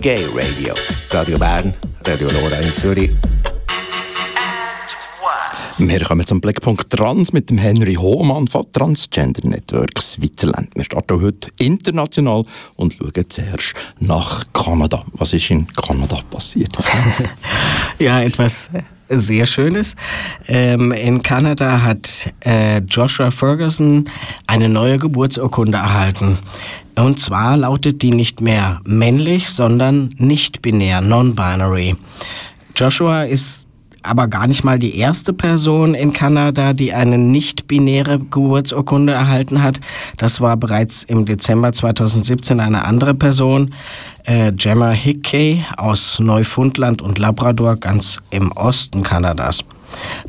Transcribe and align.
Gay 0.00 0.24
Radio. 0.34 0.72
Radio 1.10 1.38
Bern, 1.38 1.74
Radio 2.06 2.30
Nora 2.32 2.56
in 2.56 2.74
Zürich. 2.74 3.10
Wir 5.76 6.00
kommen 6.04 6.26
zum 6.26 6.40
Blickpunkt 6.40 6.88
Trans 6.88 7.34
mit 7.34 7.50
dem 7.50 7.58
Henry 7.58 7.96
Hohmann 7.96 8.48
von 8.48 8.64
Transgender 8.72 9.46
Network 9.46 10.00
Switzerland. 10.00 10.70
Wir 10.74 10.84
starten 10.84 11.20
heute 11.20 11.50
international 11.58 12.44
und 12.76 12.94
schauen 12.94 13.28
zuerst 13.28 13.74
nach 13.98 14.44
Kanada. 14.54 15.04
Was 15.12 15.34
ist 15.34 15.50
in 15.50 15.66
Kanada 15.66 16.20
passiert? 16.30 16.78
ja, 17.98 18.22
etwas 18.22 18.70
sehr 19.10 19.46
Schönes. 19.46 19.96
Ähm, 20.46 20.92
in 20.92 21.22
Kanada 21.22 21.82
hat 21.82 22.32
äh, 22.40 22.78
Joshua 22.78 23.30
Ferguson 23.30 24.08
eine 24.46 24.68
neue 24.68 24.98
Geburtsurkunde 24.98 25.78
erhalten. 25.78 26.38
Und 26.94 27.18
zwar 27.18 27.56
lautet 27.56 28.02
die 28.02 28.12
nicht 28.12 28.40
mehr 28.40 28.80
männlich, 28.84 29.50
sondern 29.50 30.14
nicht 30.16 30.62
binär, 30.62 31.00
non-binary. 31.00 31.96
Joshua 32.76 33.24
ist 33.24 33.66
aber 34.02 34.28
gar 34.28 34.46
nicht 34.46 34.64
mal 34.64 34.78
die 34.78 34.96
erste 34.96 35.32
Person 35.32 35.94
in 35.94 36.12
Kanada, 36.12 36.72
die 36.72 36.92
eine 36.92 37.18
nicht-binäre 37.18 38.18
Geburtsurkunde 38.18 39.12
erhalten 39.12 39.62
hat. 39.62 39.80
Das 40.16 40.40
war 40.40 40.56
bereits 40.56 41.02
im 41.02 41.24
Dezember 41.24 41.72
2017 41.72 42.60
eine 42.60 42.84
andere 42.84 43.14
Person, 43.14 43.74
äh, 44.24 44.52
Gemma 44.52 44.90
Hickey 44.90 45.64
aus 45.76 46.18
Neufundland 46.18 47.02
und 47.02 47.18
Labrador, 47.18 47.76
ganz 47.76 48.18
im 48.30 48.52
Osten 48.52 49.02
Kanadas. 49.02 49.64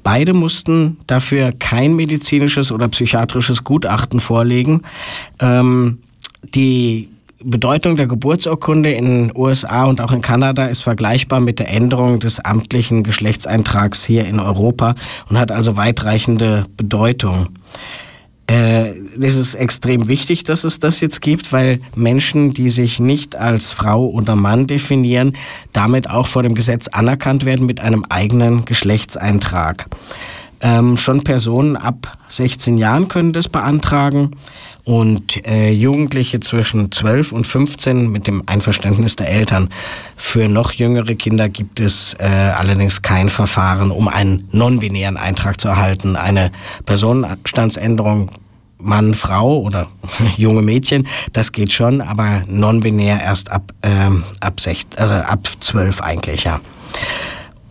Beide 0.04 0.34
mussten 0.34 0.98
dafür 1.08 1.52
kein 1.52 1.96
medizinisches 1.96 2.72
oder 2.72 2.88
psychiatrisches 2.88 3.64
Gutachten 3.64 4.20
vorlegen. 4.20 4.82
Ähm, 5.40 6.00
die 6.56 7.11
Bedeutung 7.44 7.96
der 7.96 8.08
Geburtsurkunde 8.08 8.92
in 8.92 9.06
den 9.06 9.32
USA 9.36 9.86
und 9.86 10.02
auch 10.02 10.12
in 10.12 10.22
Kanada 10.22 10.66
ist 10.66 10.84
vergleichbar 10.84 11.40
mit 11.40 11.60
der 11.60 11.70
Änderung 11.70 12.20
des 12.20 12.40
amtlichen 12.40 13.04
Geschlechtseintrags 13.04 14.04
hier 14.04 14.26
in 14.26 14.40
Europa 14.40 14.96
und 15.30 15.38
hat 15.38 15.52
also 15.52 15.78
weitreichende 15.78 16.66
Bedeutung. 16.78 17.50
Äh, 18.48 18.96
es 19.22 19.36
ist 19.36 19.56
extrem 19.56 20.08
wichtig, 20.08 20.44
dass 20.44 20.64
es 20.64 20.80
das 20.80 21.00
jetzt 21.00 21.22
gibt, 21.22 21.54
weil 21.54 21.80
Menschen, 21.96 22.54
die 22.54 22.70
sich 22.70 23.00
nicht 23.00 23.36
als 23.36 23.72
Frau 23.72 24.08
oder 24.08 24.36
Mann 24.36 24.68
definieren, 24.68 25.34
damit 25.72 26.10
auch 26.10 26.28
vor 26.28 26.44
dem 26.44 26.54
Gesetz 26.54 26.88
anerkannt 26.90 27.46
werden 27.46 27.66
mit 27.66 27.80
einem 27.80 28.06
eigenen 28.10 28.66
Geschlechtseintrag. 28.66 29.88
Ähm, 30.62 30.98
schon 30.98 31.24
Personen 31.24 31.76
ab 31.76 32.18
16 32.28 32.78
Jahren 32.78 33.08
können 33.08 33.34
das 33.34 33.48
beantragen 33.48 34.36
und 34.84 35.46
äh, 35.46 35.72
Jugendliche 35.72 36.40
zwischen 36.40 36.92
12 36.92 37.32
und 37.32 37.48
15 37.48 38.12
mit 38.12 38.28
dem 38.28 38.44
Einverständnis 38.46 39.16
der 39.16 39.30
Eltern. 39.30 39.70
Für 40.16 40.48
noch 40.48 40.74
jüngere 40.74 41.16
Kinder 41.16 41.50
gibt 41.50 41.80
es 41.80 42.16
äh, 42.20 42.26
allerdings 42.26 43.02
kein 43.02 43.30
Verfahren, 43.30 43.92
um 43.92 44.08
einen 44.08 44.48
non-binären 44.52 45.18
Eintrag 45.18 45.60
zu 45.60 45.68
erhalten. 45.68 46.16
Eine 46.16 46.52
Personenstandsänderung 46.86 48.32
Mann, 48.84 49.14
Frau 49.14 49.60
oder 49.60 49.88
junge 50.38 50.62
Mädchen, 50.62 51.08
das 51.34 51.52
geht 51.52 51.72
schon, 51.72 52.02
aber 52.02 52.42
non-binär 52.48 53.22
erst 53.22 53.52
ab, 53.52 53.72
ähm, 53.84 54.24
ab, 54.40 54.60
6, 54.60 54.98
also 54.98 55.16
ab 55.16 55.48
12 55.60 56.02
eigentlich, 56.02 56.46
ja. 56.46 56.60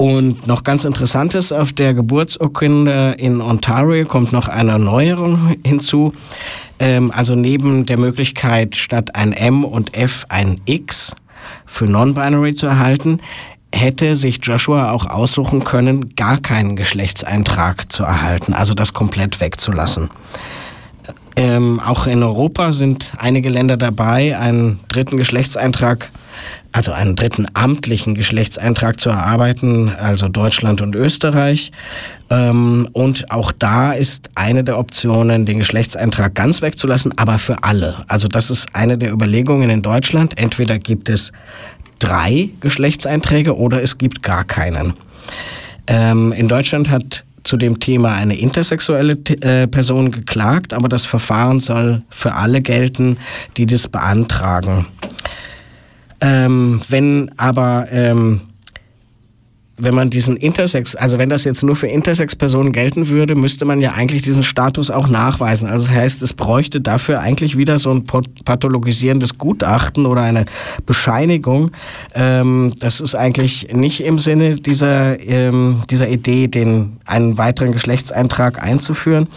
Und 0.00 0.46
noch 0.46 0.64
ganz 0.64 0.86
interessantes, 0.86 1.52
auf 1.52 1.74
der 1.74 1.92
Geburtsurkunde 1.92 3.16
in 3.18 3.42
Ontario 3.42 4.06
kommt 4.06 4.32
noch 4.32 4.48
eine 4.48 4.78
Neuerung 4.78 5.54
hinzu. 5.62 6.14
Ähm, 6.78 7.12
also 7.14 7.34
neben 7.34 7.84
der 7.84 7.98
Möglichkeit, 7.98 8.76
statt 8.76 9.14
ein 9.14 9.34
M 9.34 9.62
und 9.62 9.92
F 9.94 10.24
ein 10.30 10.58
X 10.64 11.14
für 11.66 11.84
Non-Binary 11.84 12.54
zu 12.54 12.66
erhalten, 12.66 13.20
hätte 13.74 14.16
sich 14.16 14.38
Joshua 14.42 14.90
auch 14.90 15.04
aussuchen 15.04 15.64
können, 15.64 16.14
gar 16.16 16.38
keinen 16.38 16.76
Geschlechtseintrag 16.76 17.92
zu 17.92 18.02
erhalten, 18.02 18.54
also 18.54 18.72
das 18.72 18.94
komplett 18.94 19.42
wegzulassen. 19.42 20.08
Ähm, 21.36 21.78
auch 21.78 22.06
in 22.06 22.22
Europa 22.22 22.72
sind 22.72 23.12
einige 23.18 23.50
Länder 23.50 23.76
dabei, 23.76 24.38
einen 24.38 24.80
dritten 24.88 25.18
Geschlechtseintrag 25.18 26.10
also 26.72 26.92
einen 26.92 27.16
dritten 27.16 27.46
amtlichen 27.54 28.14
Geschlechtseintrag 28.14 29.00
zu 29.00 29.10
erarbeiten, 29.10 29.90
also 30.00 30.28
Deutschland 30.28 30.80
und 30.80 30.94
Österreich. 30.94 31.72
Ähm, 32.30 32.88
und 32.92 33.30
auch 33.30 33.52
da 33.52 33.92
ist 33.92 34.30
eine 34.34 34.64
der 34.64 34.78
Optionen, 34.78 35.46
den 35.46 35.58
Geschlechtseintrag 35.58 36.34
ganz 36.34 36.62
wegzulassen, 36.62 37.16
aber 37.18 37.38
für 37.38 37.64
alle. 37.64 38.04
Also 38.08 38.28
das 38.28 38.50
ist 38.50 38.68
eine 38.74 38.98
der 38.98 39.12
Überlegungen 39.12 39.70
in 39.70 39.82
Deutschland. 39.82 40.38
Entweder 40.38 40.78
gibt 40.78 41.08
es 41.08 41.32
drei 41.98 42.50
Geschlechtseinträge 42.60 43.56
oder 43.56 43.82
es 43.82 43.98
gibt 43.98 44.22
gar 44.22 44.44
keinen. 44.44 44.94
Ähm, 45.86 46.32
in 46.32 46.48
Deutschland 46.48 46.88
hat 46.88 47.24
zu 47.42 47.56
dem 47.56 47.80
Thema 47.80 48.14
eine 48.14 48.38
intersexuelle 48.38 49.18
äh, 49.40 49.66
Person 49.66 50.10
geklagt, 50.10 50.74
aber 50.74 50.88
das 50.88 51.04
Verfahren 51.04 51.60
soll 51.60 52.02
für 52.10 52.34
alle 52.34 52.60
gelten, 52.60 53.16
die 53.56 53.66
das 53.66 53.88
beantragen. 53.88 54.86
Ähm, 56.20 56.80
wenn 56.88 57.30
aber 57.38 57.86
ähm, 57.90 58.40
wenn 59.82 59.94
man 59.94 60.10
diesen 60.10 60.36
Intersex, 60.36 60.94
also 60.94 61.18
wenn 61.18 61.30
das 61.30 61.44
jetzt 61.44 61.62
nur 61.62 61.76
für 61.76 61.86
Intersex-Personen 61.86 62.72
gelten 62.72 63.08
würde, 63.08 63.34
müsste 63.34 63.64
man 63.64 63.80
ja 63.80 63.92
eigentlich 63.92 64.22
diesen 64.22 64.42
Status 64.42 64.90
auch 64.90 65.08
nachweisen. 65.08 65.68
Also 65.68 65.86
das 65.86 65.94
heißt, 65.94 66.22
es 66.22 66.32
bräuchte 66.32 66.80
dafür 66.80 67.20
eigentlich 67.20 67.56
wieder 67.56 67.78
so 67.78 67.90
ein 67.90 68.04
pathologisierendes 68.04 69.38
Gutachten 69.38 70.06
oder 70.06 70.22
eine 70.22 70.44
Bescheinigung. 70.86 71.70
Ähm, 72.14 72.74
das 72.80 73.00
ist 73.00 73.14
eigentlich 73.14 73.68
nicht 73.72 74.02
im 74.02 74.18
Sinne 74.18 74.56
dieser, 74.56 75.18
ähm, 75.20 75.82
dieser 75.90 76.08
Idee, 76.08 76.48
den, 76.48 76.98
einen 77.06 77.38
weiteren 77.38 77.72
Geschlechtseintrag 77.72 78.62
einzuführen. 78.62 79.28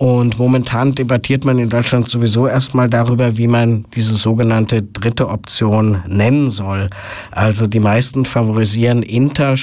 Und 0.00 0.38
momentan 0.38 0.94
debattiert 0.94 1.44
man 1.44 1.58
in 1.58 1.68
Deutschland 1.68 2.08
sowieso 2.08 2.46
erstmal 2.46 2.88
darüber, 2.88 3.36
wie 3.36 3.46
man 3.46 3.84
diese 3.94 4.14
sogenannte 4.14 4.82
dritte 4.82 5.28
Option 5.28 6.02
nennen 6.06 6.48
soll. 6.48 6.88
Also 7.32 7.66
die 7.66 7.80
meisten 7.80 8.24
favorisieren 8.24 9.02
inter 9.02 9.58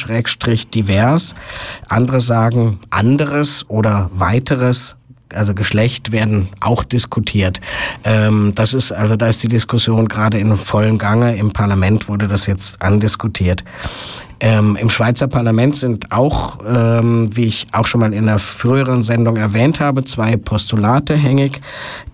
divers. 0.73 1.35
Andere 1.89 2.19
sagen 2.19 2.79
anderes 2.89 3.66
oder 3.69 4.09
weiteres 4.13 4.95
also 5.33 5.53
Geschlecht 5.53 6.11
werden 6.11 6.50
auch 6.59 6.83
diskutiert. 6.83 7.59
Ähm, 8.03 8.53
das 8.56 8.73
ist 8.73 8.91
also 8.91 9.16
da 9.16 9.27
ist 9.27 9.44
die 9.44 9.47
Diskussion 9.47 10.07
gerade 10.07 10.38
in 10.38 10.56
vollem 10.57 10.97
Gange. 10.97 11.35
Im 11.35 11.51
Parlament 11.51 12.07
wurde 12.07 12.27
das 12.27 12.47
jetzt 12.47 12.81
andiskutiert. 12.81 13.63
Ähm, 14.39 14.77
Im 14.79 14.91
Schweizer 14.91 15.27
Parlament 15.27 15.75
sind 15.75 16.11
auch, 16.11 16.59
ähm, 16.66 17.35
wie 17.35 17.45
ich 17.45 17.66
auch 17.72 17.88
schon 17.88 18.01
mal 18.01 18.13
in 18.13 18.29
einer 18.29 18.38
früheren 18.38 19.01
Sendung 19.01 19.35
erwähnt 19.35 19.79
habe, 19.79 20.03
zwei 20.03 20.38
Postulate 20.38 21.16
hängig, 21.16 21.59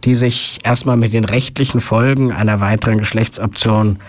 die 0.06 0.16
sich 0.16 0.60
erstmal 0.64 0.96
mit 0.96 1.12
den 1.12 1.26
rechtlichen 1.26 1.82
Folgen 1.82 2.32
einer 2.32 2.62
weiteren 2.62 2.98
Geschlechtsoption 2.98 4.00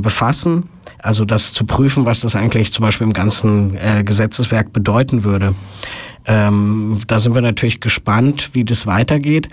befassen. 0.00 0.68
Also 1.02 1.24
das 1.24 1.52
zu 1.52 1.64
prüfen, 1.64 2.06
was 2.06 2.20
das 2.20 2.34
eigentlich 2.34 2.72
zum 2.72 2.84
Beispiel 2.84 3.06
im 3.06 3.12
ganzen 3.12 3.76
äh, 3.76 4.02
Gesetzeswerk 4.04 4.72
bedeuten 4.72 5.24
würde. 5.24 5.54
Ähm, 6.28 6.98
da 7.06 7.18
sind 7.18 7.34
wir 7.34 7.40
natürlich 7.40 7.80
gespannt, 7.80 8.50
wie 8.52 8.62
das 8.62 8.86
weitergeht. 8.86 9.48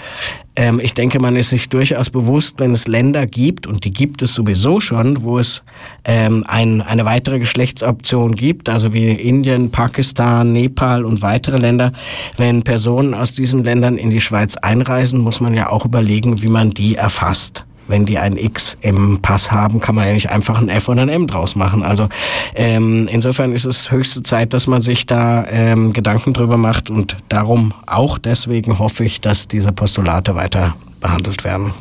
Ähm, 0.57 0.81
ich 0.83 0.93
denke, 0.93 1.19
man 1.19 1.37
ist 1.37 1.49
sich 1.49 1.69
durchaus 1.69 2.09
bewusst, 2.09 2.55
wenn 2.59 2.73
es 2.73 2.85
Länder 2.85 3.25
gibt, 3.27 3.65
und 3.65 3.85
die 3.85 3.91
gibt 3.91 4.21
es 4.21 4.33
sowieso 4.33 4.81
schon, 4.81 5.23
wo 5.23 5.39
es 5.39 5.63
ähm, 6.03 6.43
ein, 6.47 6.81
eine 6.81 7.05
weitere 7.05 7.39
Geschlechtsoption 7.39 8.35
gibt, 8.35 8.67
also 8.67 8.91
wie 8.91 9.09
Indien, 9.09 9.71
Pakistan, 9.71 10.51
Nepal 10.51 11.05
und 11.05 11.21
weitere 11.21 11.57
Länder. 11.57 11.93
Wenn 12.35 12.63
Personen 12.63 13.13
aus 13.13 13.31
diesen 13.31 13.63
Ländern 13.63 13.95
in 13.95 14.09
die 14.09 14.21
Schweiz 14.21 14.57
einreisen, 14.57 15.21
muss 15.21 15.39
man 15.39 15.53
ja 15.53 15.69
auch 15.69 15.85
überlegen, 15.85 16.41
wie 16.41 16.49
man 16.49 16.71
die 16.71 16.95
erfasst 16.95 17.65
wenn 17.87 18.05
die 18.05 18.17
ein 18.17 18.37
X 18.37 18.77
im 18.81 19.21
Pass 19.21 19.51
haben, 19.51 19.79
kann 19.79 19.95
man 19.95 20.07
ja 20.07 20.13
nicht 20.13 20.29
einfach 20.29 20.59
ein 20.59 20.69
F 20.69 20.89
oder 20.89 21.03
ein 21.03 21.09
M 21.09 21.27
draus 21.27 21.55
machen. 21.55 21.83
Also 21.83 22.09
ähm, 22.55 23.07
insofern 23.11 23.51
ist 23.51 23.65
es 23.65 23.91
höchste 23.91 24.23
Zeit, 24.23 24.53
dass 24.53 24.67
man 24.67 24.81
sich 24.81 25.05
da 25.05 25.45
ähm, 25.49 25.93
Gedanken 25.93 26.33
drüber 26.33 26.57
macht 26.57 26.89
und 26.89 27.17
darum 27.29 27.73
auch 27.85 28.17
deswegen 28.17 28.79
hoffe 28.79 29.05
ich, 29.05 29.21
dass 29.21 29.47
diese 29.47 29.71
Postulate 29.71 30.35
weiter 30.35 30.75
behandelt 30.99 31.43
werden. 31.43 31.73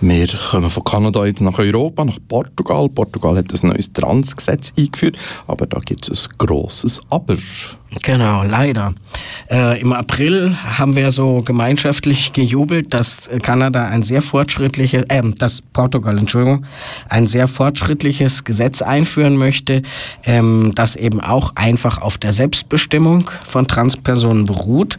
Wir 0.00 0.28
kommen 0.28 0.70
von 0.70 0.84
Kanada 0.84 1.24
jetzt 1.24 1.40
nach 1.40 1.58
Europa, 1.58 2.04
nach 2.04 2.18
Portugal. 2.28 2.88
Portugal 2.88 3.36
hat 3.36 3.52
ein 3.52 3.68
neues 3.68 3.92
Transgesetz 3.92 4.72
eingeführt, 4.78 5.18
aber 5.48 5.66
da 5.66 5.80
gibt 5.80 6.08
es 6.08 6.28
ein 6.28 6.34
grosses 6.38 7.00
Aber. 7.10 7.36
Genau, 8.02 8.44
leider. 8.44 8.94
Äh, 9.50 9.80
Im 9.80 9.92
April 9.92 10.56
haben 10.78 10.94
wir 10.94 11.10
so 11.10 11.42
gemeinschaftlich 11.42 12.32
gejubelt, 12.32 12.94
dass 12.94 13.28
Kanada 13.42 13.88
ein 13.88 14.04
sehr 14.04 14.22
fortschrittliches, 14.22 15.04
äh, 15.08 15.22
dass 15.36 15.62
Portugal, 15.62 16.16
Entschuldigung, 16.16 16.64
ein 17.08 17.26
sehr 17.26 17.48
fortschrittliches 17.48 18.44
Gesetz 18.44 18.82
einführen 18.82 19.36
möchte, 19.36 19.82
ähm, 20.24 20.72
das 20.76 20.94
eben 20.94 21.20
auch 21.20 21.56
einfach 21.56 22.00
auf 22.00 22.18
der 22.18 22.30
Selbstbestimmung 22.30 23.30
von 23.44 23.66
Transpersonen 23.66 24.46
beruht. 24.46 24.98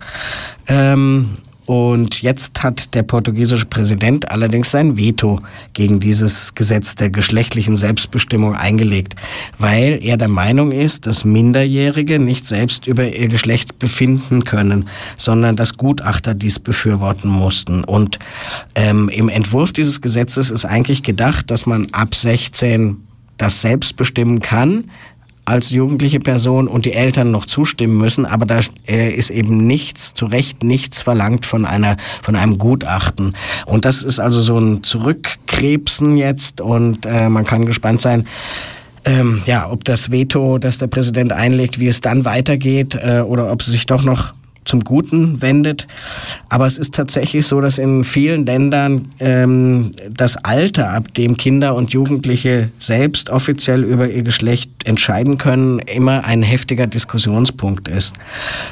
Ähm, 0.68 1.30
Und 1.70 2.24
jetzt 2.24 2.64
hat 2.64 2.96
der 2.96 3.04
portugiesische 3.04 3.68
Präsident 3.68 4.32
allerdings 4.32 4.72
sein 4.72 4.98
Veto 4.98 5.40
gegen 5.74 6.00
dieses 6.00 6.56
Gesetz 6.56 6.96
der 6.96 7.12
geschlechtlichen 7.12 7.76
Selbstbestimmung 7.76 8.56
eingelegt, 8.56 9.16
weil 9.60 10.00
er 10.02 10.18
der 10.18 10.30
Meinung 10.30 10.72
ist, 10.72 11.06
dass 11.06 11.26
Minderjährige 11.26 12.18
nicht 12.18 12.48
selbst 12.48 12.88
über 12.88 13.16
ihr 13.16 13.28
Geschlecht 13.28 13.78
befinden 13.78 14.46
können, 14.46 14.90
sondern 15.16 15.56
dass 15.56 15.78
Gutachter 15.78 16.34
dies 16.34 16.58
befürworten 16.58 17.30
mussten. 17.30 17.84
Und 17.84 18.18
ähm, 18.74 19.08
im 19.08 19.30
Entwurf 19.30 19.72
dieses 19.72 20.02
Gesetzes 20.02 20.50
ist 20.50 20.66
eigentlich 20.66 21.04
gedacht, 21.04 21.52
dass 21.52 21.68
man 21.68 21.90
ab 21.92 22.16
16 22.16 22.98
das 23.38 23.62
selbst 23.62 23.96
bestimmen 23.96 24.40
kann, 24.40 24.86
als 25.50 25.72
jugendliche 25.72 26.20
Person 26.20 26.68
und 26.68 26.86
die 26.86 26.94
Eltern 26.94 27.32
noch 27.32 27.46
zustimmen 27.46 27.98
müssen, 27.98 28.26
aber 28.26 28.46
da 28.46 28.60
äh, 28.88 29.10
ist 29.12 29.32
eben 29.32 29.66
nichts, 29.66 30.14
zu 30.14 30.28
Recht 30.28 30.64
nichts 30.64 31.02
verlangt 31.02 31.46
von 31.46 31.66
einer, 31.66 31.98
von 32.22 32.36
einem 32.36 32.58
Gutachten. 32.58 33.36
Und 33.66 33.84
das 33.84 34.04
ist 34.04 34.20
also 34.20 34.42
so 34.42 34.60
ein 34.60 34.84
Zurückkrebsen 34.84 36.18
jetzt 36.18 36.62
und 36.62 37.06
äh, 37.06 37.30
man 37.30 37.46
kann 37.46 37.66
gespannt 37.66 38.00
sein, 38.00 38.26
ähm, 39.06 39.42
ja, 39.46 39.70
ob 39.72 39.86
das 39.86 40.12
Veto, 40.12 40.60
das 40.60 40.78
der 40.78 40.88
Präsident 40.88 41.32
einlegt, 41.34 41.80
wie 41.80 41.88
es 41.88 42.02
dann 42.02 42.26
weitergeht 42.26 42.96
äh, 42.96 43.22
oder 43.22 43.52
ob 43.52 43.62
es 43.62 43.68
sich 43.68 43.86
doch 43.86 44.04
noch 44.04 44.34
zum 44.70 44.84
Guten 44.84 45.42
wendet. 45.42 45.88
Aber 46.48 46.66
es 46.66 46.78
ist 46.78 46.94
tatsächlich 46.94 47.46
so, 47.48 47.60
dass 47.60 47.78
in 47.78 48.04
vielen 48.04 48.46
Ländern 48.46 49.12
ähm, 49.20 49.92
das 50.16 50.38
Alter, 50.38 50.92
ab 50.92 51.14
dem 51.16 51.38
Kinder 51.38 51.76
und 51.76 51.92
Jugendliche 51.92 52.70
selbst 52.78 53.30
offiziell 53.32 53.84
über 53.84 54.10
ihr 54.10 54.24
Geschlecht 54.24 54.70
entscheiden 54.86 55.38
können, 55.38 55.80
immer 55.80 56.24
ein 56.24 56.44
heftiger 56.44 56.88
Diskussionspunkt 56.88 57.88
ist. 57.88 58.16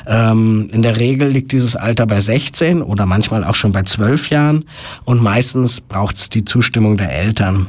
Ähm, 0.05 0.67
in 0.71 0.83
der 0.83 0.97
Regel 0.97 1.29
liegt 1.29 1.51
dieses 1.51 1.75
Alter 1.75 2.05
bei 2.05 2.19
16 2.19 2.81
oder 2.81 3.05
manchmal 3.05 3.43
auch 3.43 3.55
schon 3.55 3.71
bei 3.71 3.81
12 3.81 4.29
Jahren 4.29 4.65
und 5.03 5.21
meistens 5.21 5.81
braucht 5.81 6.17
es 6.17 6.29
die 6.29 6.45
Zustimmung 6.45 6.97
der 6.97 7.11
Eltern. 7.11 7.67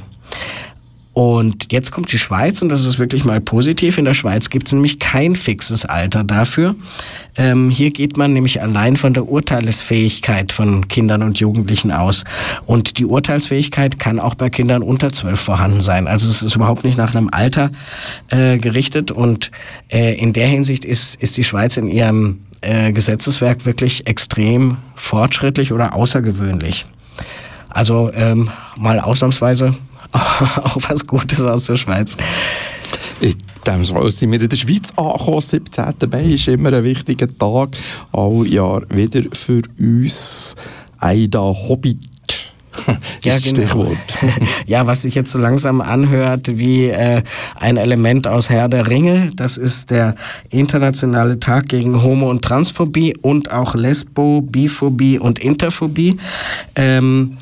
Und 1.18 1.72
jetzt 1.72 1.90
kommt 1.90 2.12
die 2.12 2.18
Schweiz 2.18 2.62
und 2.62 2.68
das 2.68 2.84
ist 2.84 3.00
wirklich 3.00 3.24
mal 3.24 3.40
positiv. 3.40 3.98
In 3.98 4.04
der 4.04 4.14
Schweiz 4.14 4.50
gibt 4.50 4.68
es 4.68 4.72
nämlich 4.72 5.00
kein 5.00 5.34
fixes 5.34 5.84
Alter 5.84 6.22
dafür. 6.22 6.76
Ähm, 7.36 7.70
hier 7.70 7.90
geht 7.90 8.16
man 8.16 8.32
nämlich 8.32 8.62
allein 8.62 8.96
von 8.96 9.14
der 9.14 9.26
Urteilsfähigkeit 9.26 10.52
von 10.52 10.86
Kindern 10.86 11.24
und 11.24 11.40
Jugendlichen 11.40 11.90
aus. 11.90 12.22
Und 12.66 12.98
die 12.98 13.04
Urteilsfähigkeit 13.04 13.98
kann 13.98 14.20
auch 14.20 14.36
bei 14.36 14.48
Kindern 14.48 14.80
unter 14.80 15.12
zwölf 15.12 15.40
vorhanden 15.40 15.80
sein. 15.80 16.06
Also 16.06 16.30
es 16.30 16.40
ist 16.40 16.54
überhaupt 16.54 16.84
nicht 16.84 16.96
nach 16.96 17.16
einem 17.16 17.30
Alter 17.32 17.72
äh, 18.30 18.58
gerichtet. 18.58 19.10
Und 19.10 19.50
äh, 19.88 20.14
in 20.14 20.32
der 20.32 20.46
Hinsicht 20.46 20.84
ist, 20.84 21.16
ist 21.16 21.36
die 21.36 21.42
Schweiz 21.42 21.76
in 21.78 21.88
ihrem 21.88 22.42
äh, 22.60 22.92
Gesetzeswerk 22.92 23.66
wirklich 23.66 24.06
extrem 24.06 24.76
fortschrittlich 24.94 25.72
oder 25.72 25.96
außergewöhnlich. 25.96 26.86
Also 27.70 28.12
ähm, 28.14 28.50
mal 28.76 29.00
ausnahmsweise 29.00 29.74
auch 30.12 30.76
was 30.88 31.06
Gutes 31.06 31.40
aus 31.43 31.64
der 31.64 31.76
Schweiz. 31.76 32.16
In 33.20 33.34
dem 33.66 33.84
Fall 33.84 34.10
sind 34.10 34.32
wir 34.32 34.40
in 34.40 34.49
der 34.49 34.56
Schweiz 34.56 34.90
angekommen. 34.96 35.40
17. 35.40 35.84
Mai 36.10 36.25
ist 36.25 36.49
immer 36.49 36.72
ein 36.72 36.84
wichtiger 36.84 37.28
Tag. 37.28 37.70
All 38.12 38.46
Jahr 38.46 38.82
wieder 38.90 39.22
für 39.32 39.62
uns. 39.78 40.55
Aida 41.00 41.40
Hobbit 41.40 41.99
ja, 43.25 43.38
genau. 43.43 43.93
ja, 44.66 44.87
was 44.87 45.02
sich 45.02 45.14
jetzt 45.14 45.31
so 45.31 45.38
langsam 45.38 45.81
anhört 45.81 46.58
wie 46.58 46.87
äh, 46.87 47.22
ein 47.56 47.76
Element 47.76 48.26
aus 48.26 48.50
Herr 48.50 48.69
der 48.69 48.88
Ringe. 48.88 49.31
Das 49.34 49.56
ist 49.56 49.90
der 49.90 50.14
internationale 50.50 51.40
Tag 51.40 51.69
gegen 51.69 52.02
Homo- 52.02 52.31
und 52.31 52.43
Transphobie 52.43 53.16
und 53.20 53.50
auch 53.50 53.75
Lesbo, 53.75 54.43
Biphobie 54.43 55.19
und 55.19 55.38
Interphobie. 55.38 56.19
Ähm, 56.75 57.37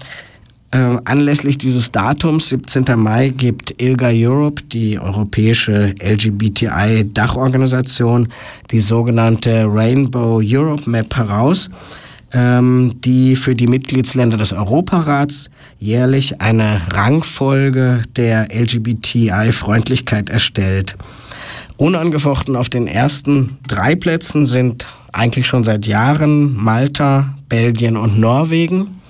äh, 0.72 0.96
anlässlich 1.04 1.58
dieses 1.58 1.92
Datums, 1.92 2.48
17. 2.48 2.86
Mai, 2.96 3.28
gibt 3.28 3.80
ILGA 3.80 4.10
Europe, 4.12 4.62
die 4.62 4.98
europäische 4.98 5.94
LGBTI-Dachorganisation, 6.00 8.26
die 8.70 8.80
sogenannte 8.80 9.66
Rainbow 9.68 10.40
Europe 10.42 10.90
Map 10.90 11.14
heraus, 11.16 11.70
ähm, 12.32 12.94
die 13.04 13.36
für 13.36 13.54
die 13.54 13.68
Mitgliedsländer 13.68 14.36
des 14.36 14.52
Europarats 14.52 15.50
jährlich 15.78 16.40
eine 16.40 16.80
Rangfolge 16.92 18.02
der 18.16 18.48
LGBTI-Freundlichkeit 18.52 20.28
erstellt. 20.30 20.96
Unangefochten 21.76 22.56
auf 22.56 22.70
den 22.70 22.88
ersten 22.88 23.58
drei 23.68 23.94
Plätzen 23.94 24.46
sind 24.46 24.86
eigentlich 25.12 25.46
schon 25.46 25.62
seit 25.64 25.86
Jahren 25.86 26.56
Malta, 26.56 27.34
Belgien 27.48 27.96
und 27.96 28.18
Norwegen. 28.18 29.00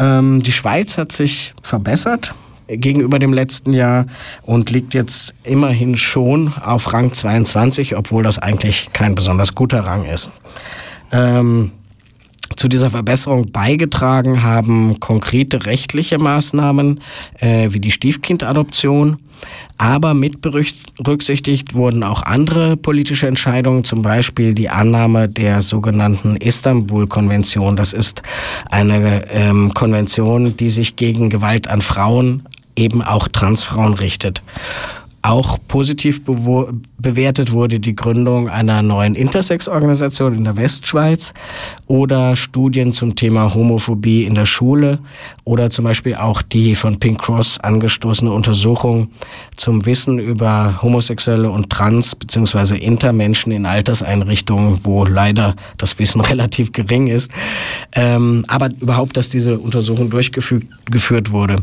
Ähm, 0.00 0.42
die 0.42 0.52
Schweiz 0.52 0.96
hat 0.96 1.12
sich 1.12 1.54
verbessert 1.62 2.34
gegenüber 2.66 3.18
dem 3.18 3.32
letzten 3.32 3.72
Jahr 3.72 4.06
und 4.42 4.70
liegt 4.70 4.94
jetzt 4.94 5.34
immerhin 5.44 5.96
schon 5.96 6.52
auf 6.64 6.92
Rang 6.92 7.12
22, 7.12 7.96
obwohl 7.96 8.22
das 8.22 8.38
eigentlich 8.38 8.92
kein 8.92 9.14
besonders 9.14 9.54
guter 9.54 9.80
Rang 9.80 10.04
ist. 10.04 10.30
Ähm, 11.12 11.72
zu 12.56 12.68
dieser 12.68 12.90
Verbesserung 12.90 13.52
beigetragen 13.52 14.42
haben 14.42 14.98
konkrete 15.00 15.66
rechtliche 15.66 16.18
Maßnahmen 16.18 17.00
äh, 17.38 17.68
wie 17.70 17.80
die 17.80 17.92
Stiefkindadoption, 17.92 19.18
aber 19.78 20.14
mit 20.14 20.40
berücksichtigt 20.40 21.74
wurden 21.74 22.02
auch 22.02 22.22
andere 22.22 22.76
politische 22.76 23.26
Entscheidungen, 23.26 23.84
zum 23.84 24.02
Beispiel 24.02 24.54
die 24.54 24.68
Annahme 24.68 25.28
der 25.28 25.62
sogenannten 25.62 26.36
Istanbul-Konvention. 26.36 27.76
Das 27.76 27.92
ist 27.92 28.22
eine 28.70 29.30
ähm, 29.30 29.72
Konvention, 29.72 30.56
die 30.56 30.70
sich 30.70 30.96
gegen 30.96 31.30
Gewalt 31.30 31.68
an 31.68 31.80
Frauen, 31.80 32.42
eben 32.76 33.02
auch 33.02 33.28
Transfrauen 33.28 33.94
richtet. 33.94 34.42
Auch 35.22 35.58
positiv 35.68 36.22
bewertet 36.24 37.52
wurde 37.52 37.78
die 37.78 37.94
Gründung 37.94 38.48
einer 38.48 38.80
neuen 38.80 39.14
Intersex-Organisation 39.14 40.34
in 40.34 40.44
der 40.44 40.56
Westschweiz 40.56 41.34
oder 41.86 42.36
Studien 42.36 42.94
zum 42.94 43.16
Thema 43.16 43.52
Homophobie 43.52 44.24
in 44.24 44.34
der 44.34 44.46
Schule 44.46 44.98
oder 45.44 45.68
zum 45.68 45.84
Beispiel 45.84 46.14
auch 46.14 46.40
die 46.40 46.74
von 46.74 46.98
Pink 46.98 47.20
Cross 47.20 47.60
angestoßene 47.60 48.32
Untersuchung 48.32 49.10
zum 49.56 49.84
Wissen 49.84 50.18
über 50.18 50.80
Homosexuelle 50.80 51.50
und 51.50 51.68
Trans- 51.68 52.14
bzw. 52.14 52.78
Intermenschen 52.78 53.52
in 53.52 53.66
Alterseinrichtungen, 53.66 54.80
wo 54.84 55.04
leider 55.04 55.54
das 55.76 55.98
Wissen 55.98 56.20
relativ 56.22 56.72
gering 56.72 57.08
ist. 57.08 57.30
Ähm, 57.92 58.46
aber 58.48 58.70
überhaupt, 58.80 59.18
dass 59.18 59.28
diese 59.28 59.58
Untersuchung 59.58 60.08
durchgeführt 60.08 61.30
wurde. 61.30 61.56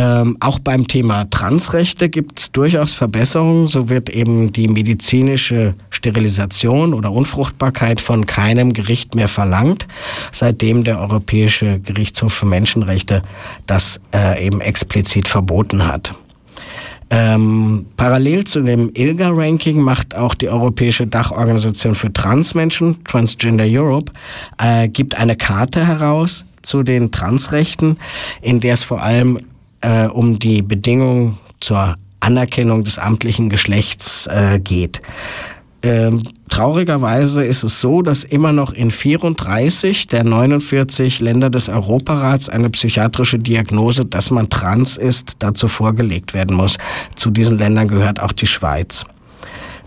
Ähm, 0.00 0.38
auch 0.40 0.58
beim 0.60 0.88
Thema 0.88 1.28
Transrechte 1.28 2.08
gibt 2.08 2.40
es 2.40 2.52
durchaus 2.52 2.94
Verbesserungen. 2.94 3.66
So 3.66 3.90
wird 3.90 4.08
eben 4.08 4.50
die 4.50 4.66
medizinische 4.66 5.74
Sterilisation 5.90 6.94
oder 6.94 7.12
Unfruchtbarkeit 7.12 8.00
von 8.00 8.24
keinem 8.24 8.72
Gericht 8.72 9.14
mehr 9.14 9.28
verlangt, 9.28 9.86
seitdem 10.32 10.84
der 10.84 11.00
Europäische 11.00 11.80
Gerichtshof 11.80 12.32
für 12.32 12.46
Menschenrechte 12.46 13.22
das 13.66 14.00
äh, 14.14 14.46
eben 14.46 14.62
explizit 14.62 15.28
verboten 15.28 15.86
hat. 15.86 16.14
Ähm, 17.10 17.84
parallel 17.98 18.44
zu 18.44 18.62
dem 18.62 18.90
ILGA-Ranking 18.94 19.82
macht 19.82 20.14
auch 20.14 20.34
die 20.34 20.48
Europäische 20.48 21.08
Dachorganisation 21.08 21.94
für 21.94 22.10
Transmenschen, 22.10 23.04
Transgender 23.04 23.66
Europe, 23.66 24.12
äh, 24.56 24.88
gibt 24.88 25.18
eine 25.18 25.36
Karte 25.36 25.86
heraus 25.86 26.46
zu 26.62 26.82
den 26.82 27.10
Transrechten, 27.10 27.98
in 28.40 28.60
der 28.60 28.74
es 28.74 28.82
vor 28.82 29.02
allem 29.02 29.40
äh, 29.80 30.06
um 30.06 30.38
die 30.38 30.62
Bedingungen 30.62 31.38
zur 31.60 31.96
Anerkennung 32.20 32.84
des 32.84 32.98
amtlichen 32.98 33.48
Geschlechts 33.48 34.26
äh, 34.26 34.58
geht. 34.58 35.00
Ähm, 35.82 36.24
traurigerweise 36.50 37.42
ist 37.42 37.62
es 37.62 37.80
so, 37.80 38.02
dass 38.02 38.22
immer 38.22 38.52
noch 38.52 38.72
in 38.72 38.90
34 38.90 40.08
der 40.08 40.24
49 40.24 41.20
Länder 41.20 41.48
des 41.48 41.70
Europarats 41.70 42.50
eine 42.50 42.68
psychiatrische 42.68 43.38
Diagnose, 43.38 44.04
dass 44.04 44.30
man 44.30 44.50
trans 44.50 44.98
ist, 44.98 45.36
dazu 45.38 45.68
vorgelegt 45.68 46.34
werden 46.34 46.54
muss. 46.54 46.76
Zu 47.14 47.30
diesen 47.30 47.56
Ländern 47.58 47.88
gehört 47.88 48.20
auch 48.20 48.32
die 48.32 48.46
Schweiz. 48.46 49.06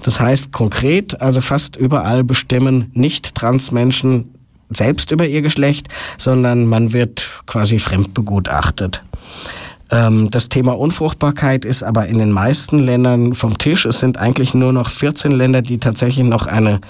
Das 0.02 0.20
heißt 0.20 0.52
konkret, 0.52 1.22
also 1.22 1.42
fast 1.42 1.76
überall 1.76 2.24
bestimmen 2.24 2.90
nicht 2.94 3.36
trans 3.36 3.72
Menschen 3.72 4.34
selbst 4.70 5.12
über 5.12 5.28
ihr 5.28 5.44
Geschlecht, 5.44 5.88
sondern 6.18 6.66
man 6.66 6.94
wird 6.94 7.44
quasi 7.46 7.78
fremdbegutachtet. 7.78 8.98
Ähm, 8.98 9.63
das 9.94 10.50
Thema 10.50 10.76
Unfruchtbarkeit 10.76 11.66
ist 11.66 11.84
aber 11.84 12.08
in 12.08 12.18
den 12.18 12.32
meisten 12.32 12.80
Ländern 12.80 13.36
vom 13.36 13.60
Tisch. 13.60 13.86
Es 13.86 14.00
sind 14.00 14.18
eigentlich 14.18 14.56
nur 14.56 14.74
noch 14.74 14.90
14 14.90 15.32
Länder, 15.32 15.62
die 15.62 15.78
tatsächlich 15.78 16.26
noch 16.26 16.48
eine 16.48 16.82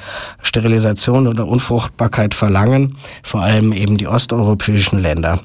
Sterilisation 0.41 1.27
oder 1.27 1.45
Unfruchtbarkeit 1.45 2.33
verlangen, 2.33 2.95
vor 3.22 3.41
allem 3.41 3.74
eben 3.74 3.98
die 3.98 4.07
osteuropäischen 4.07 5.00
Länder. 5.00 5.41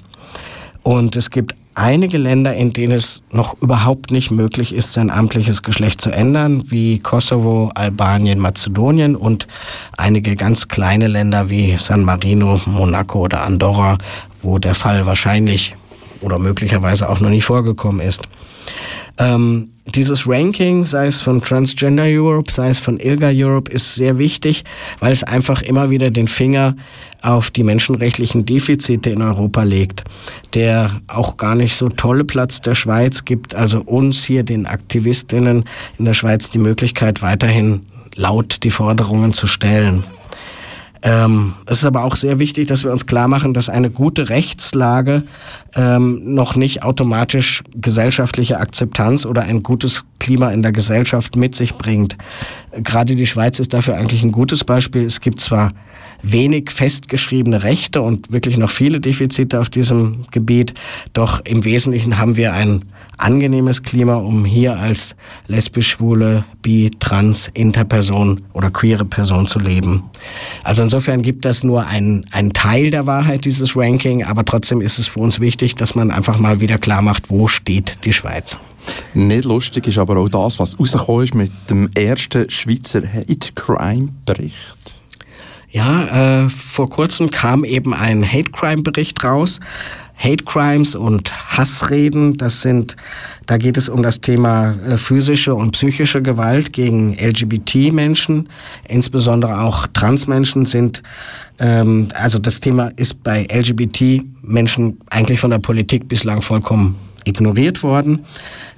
Und 0.85 1.17
es 1.17 1.31
gibt 1.31 1.57
einige 1.75 2.19
Länder, 2.19 2.55
in 2.55 2.73
denen 2.73 2.93
es 2.93 3.25
noch 3.33 3.61
überhaupt 3.61 4.13
nicht 4.13 4.31
möglich 4.31 4.73
ist, 4.73 4.93
sein 4.93 5.11
amtliches 5.11 5.65
Geschlecht 5.65 6.01
zu 6.01 6.11
ändern, 6.11 6.63
wie 6.67 7.01
Kosovo, 7.01 7.73
Albanien, 7.75 8.39
Mazedonien 8.39 9.17
und 9.17 9.49
einige 9.97 10.37
ganz 10.37 10.69
kleine 10.69 11.09
Länder 11.09 11.51
wie 11.51 11.77
San 11.77 12.05
Marino, 12.05 12.61
Monaco 12.67 13.21
oder 13.21 13.43
Andorra, 13.43 13.99
wo 14.43 14.59
der 14.59 14.77
Fall 14.77 15.07
wahrscheinlich 15.07 15.75
oder 16.21 16.39
möglicherweise 16.39 17.09
auch 17.09 17.21
noch 17.21 17.31
nie 17.31 17.43
vorgekommen 17.43 18.01
ist. 18.01 18.23
Ähm, 19.19 19.71
dieses 19.95 20.29
Ranking, 20.29 20.85
sei 20.85 21.07
es 21.07 21.21
von 21.21 21.41
Transgender 21.41 22.05
Europe, 22.05 22.53
sei 22.53 22.69
es 22.69 22.79
von 22.79 23.01
ILGA 23.01 23.31
Europe, 23.33 23.71
ist 23.71 23.95
sehr 23.95 24.19
wichtig, 24.19 24.65
weil 25.01 25.13
es 25.13 25.25
einfach 25.25 25.63
immer 25.63 25.91
wieder 25.91 26.11
den 26.11 26.29
Finger 26.29 26.77
auf 27.23 27.51
die 27.51 27.63
menschenrechtlichen 27.63 28.45
Defizite 28.45 29.11
in 29.11 29.23
Europa 29.23 29.63
legt. 29.63 30.05
Der 30.55 31.01
auch 31.07 31.37
gar 31.37 31.55
nicht 31.55 31.75
so 31.75 31.89
tolle 31.89 32.25
Platz 32.25 32.61
der 32.61 32.75
Schweiz 32.75 33.25
gibt 33.25 33.55
also 33.55 33.81
uns 33.81 34.23
hier, 34.23 34.43
den 34.43 34.67
Aktivistinnen 34.67 35.65
in 35.99 36.05
der 36.05 36.15
Schweiz, 36.15 36.51
die 36.51 36.59
Möglichkeit, 36.59 37.23
weiterhin 37.23 37.87
laut 38.15 38.63
die 38.65 38.71
Forderungen 38.71 39.33
zu 39.33 39.47
stellen. 39.47 40.05
Ähm, 41.03 41.55
es 41.67 41.79
ist 41.79 41.85
aber 41.85 42.03
auch 42.03 42.17
sehr 42.17 42.39
wichtig, 42.39 42.67
dass 42.67 42.85
wir 42.85 42.91
uns 42.91 43.07
klar 43.07 43.29
machen, 43.29 43.55
dass 43.55 43.69
eine 43.69 43.91
gute 43.91 44.29
Rechtslage 44.31 45.23
ähm, 45.77 46.35
noch 46.35 46.57
nicht 46.57 46.83
automatisch 46.83 47.63
gesellschaftliche 47.75 48.59
Akzeptanz 48.59 49.25
oder 49.25 49.43
ein 49.43 49.63
gutes 49.63 50.05
Klima 50.19 50.51
in 50.51 50.63
der 50.63 50.73
Gesellschaft 50.73 51.37
mit 51.37 51.55
sich 51.55 51.75
bringt. 51.77 52.17
Gerade 52.73 53.15
die 53.15 53.27
Schweiz 53.27 53.61
ist 53.61 53.75
dafür 53.75 53.97
eigentlich 53.97 54.23
ein 54.23 54.33
gutes 54.33 54.65
Beispiel. 54.65 55.05
Es 55.05 55.21
gibt 55.21 55.41
zwar 55.41 55.73
wenig 56.23 56.71
festgeschriebene 56.71 57.63
Rechte 57.63 58.03
und 58.03 58.33
wirklich 58.33 58.57
noch 58.57 58.71
viele 58.71 59.01
Defizite 59.01 59.61
auf 59.61 59.71
diesem 59.71 60.27
Gebiet. 60.31 60.75
Doch 61.13 61.41
im 61.45 61.65
Wesentlichen 61.65 62.19
haben 62.19 62.37
wir 62.37 62.53
ein 62.53 62.85
angenehmes 63.17 63.83
Klima, 63.83 64.17
um 64.17 64.45
hier 64.45 64.79
als 64.79 65.15
lesbisch, 65.47 65.89
schwule, 65.89 66.45
bi, 66.63 66.91
trans, 66.99 67.51
interperson 67.55 68.43
oder 68.53 68.71
queere 68.71 69.05
Person 69.05 69.47
zu 69.47 69.59
leben. 69.59 70.05
Also 70.65 70.83
insofern 70.83 71.23
gibt 71.23 71.45
das 71.45 71.65
nur 71.65 71.87
einen, 71.87 72.25
Teil 72.53 72.91
der 72.91 73.07
Wahrheit, 73.07 73.45
dieses 73.45 73.77
Ranking, 73.77 74.25
aber 74.25 74.45
trotzdem 74.45 74.81
ist 74.81 74.99
es 74.99 75.09
für 75.09 75.21
uns 75.21 75.41
wichtig, 75.41 75.75
dass 75.77 75.95
man 75.95 76.11
einfach 76.11 76.39
mal 76.39 76.61
wieder 76.61 76.79
klar 76.79 77.03
macht, 77.03 77.31
wo 77.31 77.47
steht 77.47 78.05
die 78.05 78.13
Schweiz. 78.13 78.57
Nicht 79.15 79.45
lustig 79.45 79.87
ist 79.87 79.99
aber 79.99 80.17
auch 80.17 80.29
das, 80.29 80.59
was 80.59 80.79
rausgekommen 80.79 81.25
ist 81.25 81.35
mit 81.35 81.53
dem 81.69 81.91
ersten 81.95 82.49
Schweizer 82.49 83.03
Hate 83.03 83.53
Crime 83.55 84.09
Bericht. 84.25 84.98
Ja, 85.71 86.45
äh, 86.45 86.49
vor 86.49 86.89
kurzem 86.89 87.31
kam 87.31 87.65
eben 87.65 87.93
ein 87.93 88.25
Hate 88.27 88.51
Crime 88.51 88.83
Bericht 88.83 89.23
raus. 89.23 89.61
Hate 90.17 90.45
Crimes 90.45 90.97
und 90.97 91.33
Hassreden, 91.57 92.37
das 92.37 92.63
sind, 92.63 92.97
da 93.47 93.57
geht 93.57 93.77
es 93.77 93.89
um 93.89 94.03
das 94.03 94.21
Thema 94.21 94.73
äh, 94.73 94.97
physische 94.97 95.55
und 95.55 95.73
psychische 95.73 96.23
Gewalt 96.23 96.73
gegen 96.73 97.15
LGBT-Menschen, 97.15 98.49
insbesondere 98.89 99.61
auch 99.61 99.87
Transmenschen 99.87 100.67
sind, 100.67 101.05
ähm, 101.61 102.09
also 102.15 102.41
das 102.41 102.59
Thema 102.59 102.91
ist 102.97 103.23
bei 103.23 103.47
LGBT-Menschen 103.49 104.99
eigentlich 105.09 105.39
von 105.39 105.51
der 105.51 105.61
Politik 105.61 106.09
bislang 106.09 106.43
vollkommen 106.43 106.97
ignoriert 107.29 107.83
worden. 107.83 108.25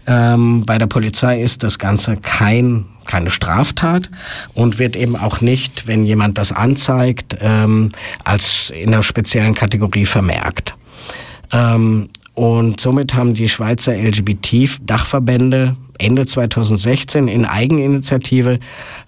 Ähm, 0.07 0.65
bei 0.67 0.79
der 0.79 0.87
Polizei 0.87 1.41
ist 1.41 1.63
das 1.63 1.79
Ganze 1.79 2.17
kein 2.17 2.87
keine 3.07 3.31
Straftat 3.31 4.09
und 4.55 4.79
wird 4.79 4.95
eben 4.95 5.17
auch 5.17 5.41
nicht, 5.41 5.89
wenn 5.89 6.07
jemand 6.07 6.39
das 6.39 6.53
anzeigt, 6.53 7.37
ähm, 7.41 7.91
als 8.23 8.71
in 8.71 8.95
einer 8.95 9.03
speziellen 9.03 9.57
Kategorie 9.57 10.07
vermerkt. 10.07 10.77
Ähm, 11.51 12.09
und 12.35 12.81
somit 12.81 13.15
haben 13.15 13.35
die 13.35 13.49
Schweizer 13.49 13.95
LGBT-Dachverbände 13.97 15.77
Ende 16.01 16.25
2016 16.25 17.29
in 17.29 17.45
Eigeninitiative 17.45 18.59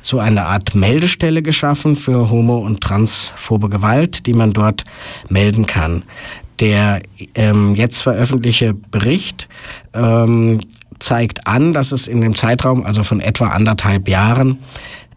so 0.03 0.19
eine 0.19 0.45
Art 0.45 0.75
Meldestelle 0.75 1.43
geschaffen 1.43 1.97
für 1.97 2.29
homo- 2.29 2.59
und 2.59 2.83
transphobe 2.83 3.71
Gewalt, 3.71 4.27
die 4.27 4.35
man 4.35 4.53
dort 4.53 4.85
melden 5.29 5.65
kann. 5.65 6.05
Der 6.63 7.03
ähm, 7.35 7.75
jetzt 7.75 8.05
veröffentlichte 8.05 8.73
Bericht 8.73 9.49
ähm, 9.95 10.61
zeigt 11.01 11.49
an, 11.49 11.73
dass 11.73 11.91
es 11.91 12.07
in 12.07 12.21
dem 12.21 12.37
Zeitraum, 12.37 12.87
also 12.87 13.03
von 13.03 13.19
etwa 13.19 13.49
anderthalb 13.49 14.09
Jahren, 14.09 14.59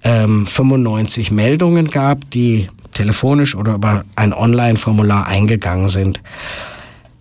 ähm, 0.04 0.48
95 0.48 1.30
Meldungen 1.30 1.92
gab, 1.92 2.32
die 2.32 2.68
telefonisch 2.94 3.54
oder 3.54 3.76
über 3.76 4.06
ein 4.16 4.34
Online-Formular 4.34 5.28
eingegangen 5.28 5.88
sind. 5.88 6.20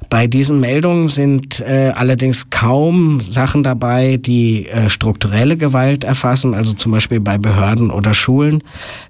Bei 0.08 0.26
diesen 0.26 0.58
Meldungen 0.58 1.08
sind 1.08 1.60
äh, 1.60 1.92
allerdings 1.94 2.48
kaum 2.48 3.20
Sachen 3.20 3.62
dabei, 3.62 4.16
die 4.16 4.68
äh, 4.68 4.88
strukturelle 4.88 5.58
Gewalt 5.58 6.02
erfassen, 6.02 6.54
also 6.54 6.72
zum 6.72 6.92
Beispiel 6.92 7.20
bei 7.20 7.36
Behörden 7.36 7.90
oder 7.90 8.14
Schulen, 8.14 8.62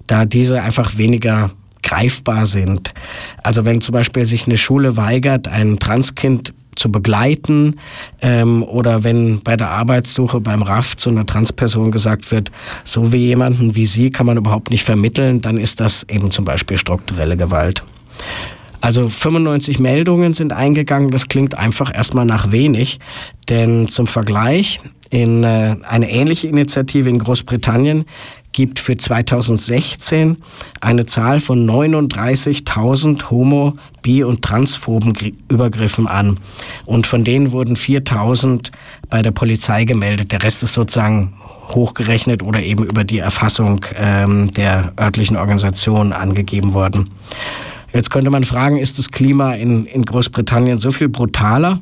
da 0.07 0.25
diese 0.25 0.61
einfach 0.61 0.97
weniger 0.97 1.51
greifbar 1.85 2.45
sind. 2.45 2.93
Also 3.41 3.63
wenn 3.63 3.79
zum 3.79 3.93
Beispiel 3.93 4.25
sich 4.25 4.45
eine 4.45 4.57
Schule 4.57 4.97
weigert, 4.97 5.47
ein 5.47 5.79
Transkind 5.79 6.53
zu 6.75 6.91
begleiten 6.91 7.77
ähm, 8.21 8.61
oder 8.63 9.05
wenn 9.05 9.39
bei 9.41 9.55
der 9.55 9.69
Arbeitssuche 9.69 10.41
beim 10.41 10.61
RAF 10.61 10.97
zu 10.97 11.09
einer 11.09 11.25
Transperson 11.25 11.91
gesagt 11.91 12.31
wird, 12.31 12.51
so 12.83 13.13
wie 13.13 13.27
jemanden 13.27 13.75
wie 13.75 13.85
Sie 13.85 14.11
kann 14.11 14.25
man 14.25 14.35
überhaupt 14.35 14.71
nicht 14.71 14.83
vermitteln, 14.83 15.39
dann 15.39 15.57
ist 15.57 15.79
das 15.79 16.03
eben 16.09 16.31
zum 16.31 16.43
Beispiel 16.43 16.77
strukturelle 16.77 17.37
Gewalt. 17.37 17.83
Also 18.81 19.07
95 19.07 19.79
Meldungen 19.79 20.33
sind 20.33 20.53
eingegangen, 20.53 21.11
das 21.11 21.27
klingt 21.27 21.57
einfach 21.57 21.95
erstmal 21.95 22.25
nach 22.25 22.51
wenig, 22.51 22.99
denn 23.49 23.87
zum 23.87 24.05
Vergleich, 24.05 24.81
in 25.09 25.43
äh, 25.43 25.75
eine 25.87 26.09
ähnliche 26.09 26.47
Initiative 26.47 27.09
in 27.09 27.19
Großbritannien 27.19 28.05
gibt 28.55 28.79
für 28.79 28.95
2016 28.95 30.37
eine 30.79 31.05
Zahl 31.05 31.41
von 31.41 31.69
39.000 31.69 33.29
homo-, 33.29 33.73
bi- 34.01 34.23
und 34.23 34.41
transphoben 34.41 35.13
Übergriffen 35.49 36.07
an. 36.07 36.39
Und 36.85 37.05
von 37.05 37.25
denen 37.25 37.51
wurden 37.51 37.75
4.000 37.75 38.71
bei 39.09 39.21
der 39.21 39.31
Polizei 39.31 39.83
gemeldet. 39.83 40.31
Der 40.31 40.41
Rest 40.41 40.63
ist 40.63 40.73
sozusagen 40.73 41.33
hochgerechnet 41.67 42.43
oder 42.43 42.61
eben 42.61 42.85
über 42.85 43.03
die 43.03 43.19
Erfassung 43.19 43.85
ähm, 43.97 44.51
der 44.51 44.93
örtlichen 44.97 45.35
Organisation 45.35 46.13
angegeben 46.13 46.73
worden. 46.73 47.09
Jetzt 47.93 48.09
könnte 48.09 48.29
man 48.29 48.45
fragen, 48.45 48.77
ist 48.77 48.99
das 48.99 49.11
Klima 49.11 49.53
in, 49.53 49.85
in 49.85 50.05
Großbritannien 50.05 50.77
so 50.77 50.91
viel 50.91 51.09
brutaler? 51.09 51.79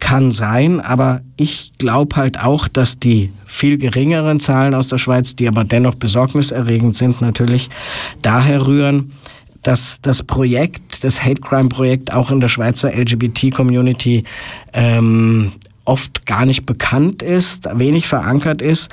Kann 0.00 0.32
sein, 0.32 0.80
aber 0.80 1.20
ich 1.36 1.72
glaube 1.78 2.16
halt 2.16 2.40
auch, 2.40 2.68
dass 2.68 2.98
die 2.98 3.32
viel 3.46 3.78
geringeren 3.78 4.40
Zahlen 4.40 4.74
aus 4.74 4.88
der 4.88 4.98
Schweiz, 4.98 5.36
die 5.36 5.48
aber 5.48 5.64
dennoch 5.64 5.94
besorgniserregend 5.94 6.96
sind, 6.96 7.20
natürlich 7.20 7.70
daher 8.22 8.66
rühren, 8.66 9.12
dass 9.62 9.98
das 10.00 10.22
Projekt, 10.22 11.02
das 11.02 11.24
Hate 11.24 11.40
Crime 11.40 11.68
Projekt 11.68 12.12
auch 12.12 12.30
in 12.30 12.40
der 12.40 12.48
Schweizer 12.48 12.96
LGBT 12.96 13.50
Community 13.52 14.22
ähm, 14.72 15.52
oft 15.86 16.26
gar 16.26 16.44
nicht 16.44 16.66
bekannt 16.66 17.22
ist, 17.22 17.68
wenig 17.72 18.08
verankert 18.08 18.60
ist. 18.60 18.90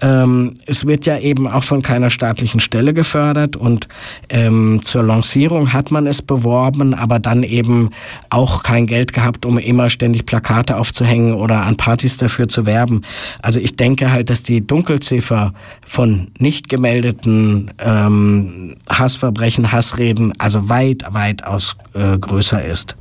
Ähm, 0.00 0.54
es 0.66 0.86
wird 0.86 1.06
ja 1.06 1.18
eben 1.18 1.48
auch 1.48 1.64
von 1.64 1.82
keiner 1.82 2.10
staatlichen 2.10 2.60
Stelle 2.60 2.94
gefördert 2.94 3.56
und 3.56 3.88
ähm, 4.28 4.80
zur 4.82 5.02
Lancierung 5.02 5.72
hat 5.72 5.90
man 5.90 6.06
es 6.06 6.22
beworben, 6.22 6.94
aber 6.94 7.18
dann 7.18 7.42
eben 7.42 7.90
auch 8.30 8.62
kein 8.62 8.86
Geld 8.86 9.12
gehabt, 9.12 9.44
um 9.44 9.58
immer 9.58 9.90
ständig 9.90 10.26
Plakate 10.26 10.76
aufzuhängen 10.76 11.34
oder 11.34 11.62
an 11.62 11.76
Partys 11.76 12.16
dafür 12.16 12.48
zu 12.48 12.64
werben. 12.64 13.02
Also 13.42 13.60
ich 13.60 13.76
denke 13.76 14.10
halt, 14.10 14.30
dass 14.30 14.42
die 14.42 14.66
Dunkelziffer 14.66 15.52
von 15.86 16.28
nicht 16.38 16.68
gemeldeten 16.68 17.72
ähm, 17.78 18.76
Hassverbrechen, 18.88 19.72
Hassreden 19.72 20.32
also 20.38 20.68
weit, 20.68 21.02
weitaus 21.10 21.76
äh, 21.94 22.16
größer 22.16 22.64
ist. 22.64 22.96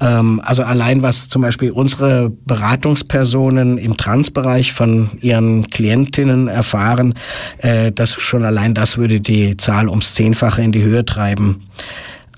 Ähm, 0.00 0.40
also 0.44 0.62
allein 0.62 1.02
was 1.02 1.28
zum 1.28 1.42
Beispiel 1.42 1.70
unsere 1.70 2.30
Beratungspersonen 2.30 3.78
im 3.78 3.96
Transbereich 3.96 4.72
von 4.72 5.10
ihren 5.20 5.68
Klientinnen 5.70 6.48
erfahren, 6.48 7.14
äh, 7.58 7.92
das 7.92 8.12
schon 8.12 8.44
allein 8.44 8.74
das 8.74 8.98
würde 8.98 9.20
die 9.20 9.56
Zahl 9.56 9.88
ums 9.88 10.14
Zehnfache 10.14 10.62
in 10.62 10.72
die 10.72 10.82
Höhe 10.82 11.04
treiben. 11.04 11.62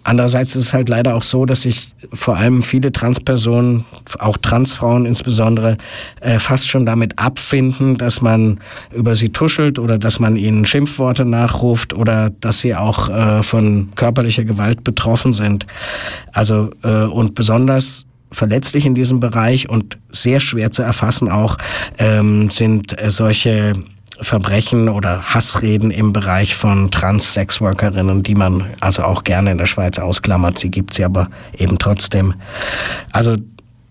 Andererseits 0.08 0.56
ist 0.56 0.64
es 0.64 0.72
halt 0.72 0.88
leider 0.88 1.14
auch 1.14 1.22
so, 1.22 1.44
dass 1.44 1.60
sich 1.60 1.88
vor 2.14 2.38
allem 2.38 2.62
viele 2.62 2.92
Transpersonen, 2.92 3.84
auch 4.18 4.38
Transfrauen 4.38 5.04
insbesondere, 5.04 5.76
äh, 6.22 6.38
fast 6.38 6.66
schon 6.66 6.86
damit 6.86 7.18
abfinden, 7.18 7.98
dass 7.98 8.22
man 8.22 8.58
über 8.90 9.14
sie 9.14 9.28
tuschelt 9.28 9.78
oder 9.78 9.98
dass 9.98 10.18
man 10.18 10.36
ihnen 10.36 10.64
Schimpfworte 10.64 11.26
nachruft 11.26 11.92
oder 11.92 12.30
dass 12.30 12.60
sie 12.60 12.74
auch 12.74 13.10
äh, 13.10 13.42
von 13.42 13.90
körperlicher 13.96 14.44
Gewalt 14.44 14.82
betroffen 14.82 15.34
sind. 15.34 15.66
Also 16.32 16.70
äh, 16.82 17.02
und 17.02 17.34
besonders 17.34 18.06
verletzlich 18.32 18.86
in 18.86 18.94
diesem 18.94 19.20
Bereich 19.20 19.68
und 19.68 19.98
sehr 20.10 20.40
schwer 20.40 20.70
zu 20.70 20.80
erfassen 20.80 21.30
auch 21.30 21.58
ähm, 21.98 22.48
sind 22.48 22.98
äh, 22.98 23.10
solche 23.10 23.74
Verbrechen 24.20 24.88
oder 24.88 25.34
Hassreden 25.34 25.90
im 25.90 26.12
Bereich 26.12 26.56
von 26.56 26.90
Trans-Sexworkerinnen, 26.90 28.22
die 28.22 28.34
man 28.34 28.64
also 28.80 29.04
auch 29.04 29.24
gerne 29.24 29.52
in 29.52 29.58
der 29.58 29.66
Schweiz 29.66 29.98
ausklammert. 29.98 30.58
Sie 30.58 30.70
gibt 30.70 30.94
sie 30.94 31.04
aber 31.04 31.28
eben 31.56 31.78
trotzdem. 31.78 32.34
Also 33.12 33.36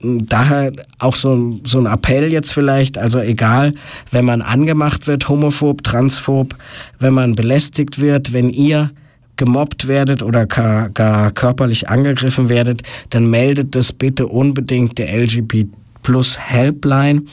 daher 0.01 0.71
auch 0.99 1.15
so, 1.15 1.59
so 1.63 1.79
ein 1.79 1.85
Appell 1.85 2.31
jetzt 2.31 2.53
vielleicht, 2.53 2.97
also 2.97 3.19
egal, 3.19 3.73
wenn 4.11 4.25
man 4.25 4.41
angemacht 4.41 5.07
wird, 5.07 5.27
homophob, 5.29 5.83
transphob, 5.83 6.55
wenn 6.99 7.13
man 7.13 7.35
belästigt 7.35 7.99
wird, 7.99 8.33
wenn 8.33 8.49
ihr 8.49 8.91
gemobbt 9.37 9.87
werdet 9.87 10.23
oder 10.23 10.45
gar, 10.45 10.89
gar 10.89 11.31
körperlich 11.31 11.89
angegriffen 11.89 12.49
werdet, 12.49 12.81
dann 13.11 13.29
meldet 13.29 13.75
das 13.75 13.91
bitte 13.93 14.27
unbedingt 14.27 14.97
der 14.97 15.15
LGBT 15.15 15.67
plus 16.07 16.39
Helpline 16.39 17.23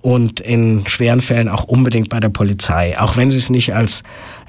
und 0.00 0.40
in 0.40 0.86
schweren 0.86 1.20
Fällen 1.20 1.50
auch 1.50 1.64
unbedingt 1.64 2.08
bei 2.08 2.18
der 2.18 2.30
Polizei. 2.30 2.98
Auch 2.98 3.18
wenn 3.18 3.30
sie 3.30 3.36
es 3.36 3.50
nicht 3.50 3.74
als 3.74 4.02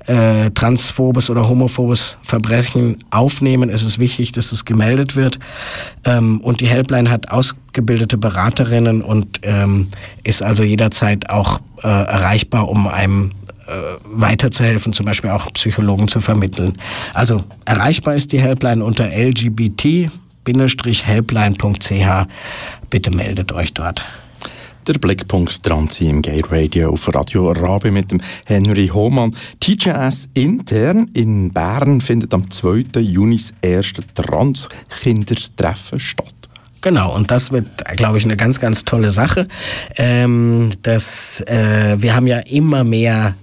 äh, 0.05 0.51
transphobes 0.51 1.29
oder 1.29 1.49
homophobes 1.49 2.15
Verbrechen 2.21 2.99
aufnehmen, 3.11 3.67
ist 3.67 3.83
es 3.83 3.99
wichtig, 3.99 4.31
dass 4.31 4.53
es 4.53 4.63
gemeldet 4.63 5.17
wird. 5.17 5.37
Ähm, 6.05 6.39
und 6.39 6.61
die 6.61 6.67
Helpline 6.67 7.11
hat 7.11 7.29
ausgebildete 7.29 8.17
Beraterinnen 8.17 9.01
und 9.01 9.41
ähm, 9.41 9.89
ist 10.23 10.41
also 10.41 10.63
jederzeit 10.63 11.29
auch 11.29 11.59
äh, 11.83 11.89
erreichbar, 11.89 12.69
um 12.69 12.87
einem 12.87 13.31
äh, 13.67 13.71
weiterzuhelfen, 14.05 14.93
zum 14.93 15.05
Beispiel 15.05 15.31
auch 15.31 15.51
Psychologen 15.55 16.07
zu 16.07 16.21
vermitteln. 16.21 16.71
Also 17.13 17.41
erreichbar 17.65 18.15
ist 18.15 18.31
die 18.31 18.39
Helpline 18.39 18.81
unter 18.81 19.11
lgbt-helpline.ch. 20.45 22.27
Bitte 22.89 23.11
meldet 23.11 23.51
euch 23.51 23.73
dort. 23.73 24.03
Der 24.87 24.95
Blickpunkt 24.95 25.65
dran 25.65 25.87
im 26.01 26.21
Gay 26.21 26.41
Radio 26.49 26.91
auf 26.91 27.13
Radio 27.15 27.51
Rabe 27.51 27.89
mit 27.89 28.11
dem 28.11 28.19
Henry 28.45 28.87
Hohmann. 28.87 29.33
TJS 29.61 30.27
intern 30.33 31.09
in 31.13 31.53
Bern 31.53 32.01
findet 32.01 32.33
am 32.33 32.51
2. 32.51 32.99
Juni 32.99 33.37
das 33.37 33.53
erste 33.61 34.03
Trans-Kindertreffen 34.13 36.01
statt. 36.01 36.33
Genau, 36.81 37.15
und 37.15 37.31
das 37.31 37.53
wird, 37.53 37.65
glaube 37.95 38.17
ich, 38.17 38.25
eine 38.25 38.35
ganz, 38.35 38.59
ganz 38.59 38.83
tolle 38.83 39.09
Sache. 39.09 39.47
Ähm, 39.95 40.71
das, 40.81 41.39
äh, 41.47 41.95
wir 41.97 42.13
haben 42.13 42.27
ja 42.27 42.39
immer 42.39 42.83
mehr 42.83 43.35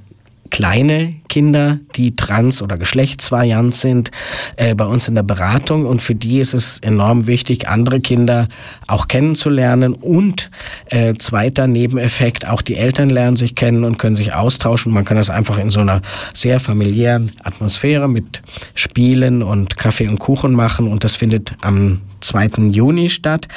kleine 0.51 1.15
Kinder, 1.29 1.79
die 1.97 2.15
trans- 2.15 2.61
oder 2.61 2.77
geschlechtsvariant 2.77 3.75
sind, 3.75 4.11
äh, 4.57 4.75
bei 4.75 4.85
uns 4.85 5.09
in 5.09 5.15
der 5.15 5.23
Beratung. 5.23 5.87
Und 5.87 6.03
für 6.03 6.15
die 6.15 6.39
ist 6.41 6.55
es 6.55 6.81
enorm 6.81 7.27
wichtig, 7.27 7.69
andere 7.69 8.01
Kinder 8.01 8.49
auch 8.87 9.09
kennenzulernen. 9.09 9.95
Und 9.95 10.51
äh, 10.87 11.15
zweiter 11.15 11.67
Nebeneffekt, 11.67 12.49
auch 12.49 12.63
die 12.63 12.77
Eltern 12.77 13.11
lernen 13.11 13.37
sich 13.37 13.55
kennen 13.55 13.85
und 13.85 13.99
können 13.99 14.17
sich 14.17 14.35
austauschen. 14.35 14.93
Man 14.93 15.05
kann 15.05 15.17
das 15.17 15.31
einfach 15.31 15.59
in 15.59 15.71
so 15.71 15.81
einer 15.81 16.03
sehr 16.35 16.61
familiären 16.61 17.33
Atmosphäre 17.45 18.09
mit 18.09 18.43
Spielen 18.75 19.43
und 19.43 19.77
Kaffee 19.77 20.09
und 20.09 20.19
Kuchen 20.19 20.53
machen. 20.53 20.89
Und 20.89 21.05
das 21.05 21.17
findet 21.17 21.55
am 21.63 22.01
2. 22.21 22.71
Juni 22.71 23.09
statt. 23.11 23.49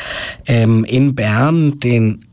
Ähm, 0.48 0.84
in 0.86 1.16
Bern, 1.16 1.80
den 1.80 2.26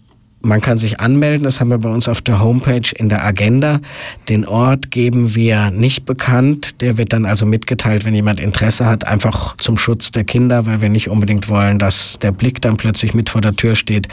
man 0.42 0.60
kann 0.60 0.78
sich 0.78 1.00
anmelden, 1.00 1.44
das 1.44 1.60
haben 1.60 1.68
wir 1.68 1.78
bei 1.78 1.88
uns 1.88 2.08
auf 2.08 2.22
der 2.22 2.40
Homepage 2.40 2.90
in 2.96 3.08
der 3.08 3.24
Agenda. 3.24 3.80
Den 4.28 4.46
Ort 4.46 4.90
geben 4.90 5.34
wir 5.34 5.70
nicht 5.70 6.06
bekannt. 6.06 6.80
Der 6.80 6.96
wird 6.96 7.12
dann 7.12 7.26
also 7.26 7.46
mitgeteilt, 7.46 8.04
wenn 8.04 8.14
jemand 8.14 8.40
Interesse 8.40 8.86
hat, 8.86 9.06
einfach 9.06 9.56
zum 9.58 9.76
Schutz 9.76 10.12
der 10.12 10.24
Kinder, 10.24 10.66
weil 10.66 10.80
wir 10.80 10.88
nicht 10.88 11.08
unbedingt 11.08 11.48
wollen, 11.48 11.78
dass 11.78 12.18
der 12.20 12.32
Blick 12.32 12.60
dann 12.62 12.76
plötzlich 12.76 13.12
mit 13.14 13.28
vor 13.28 13.40
der 13.40 13.54
Tür 13.54 13.74
steht. 13.74 14.08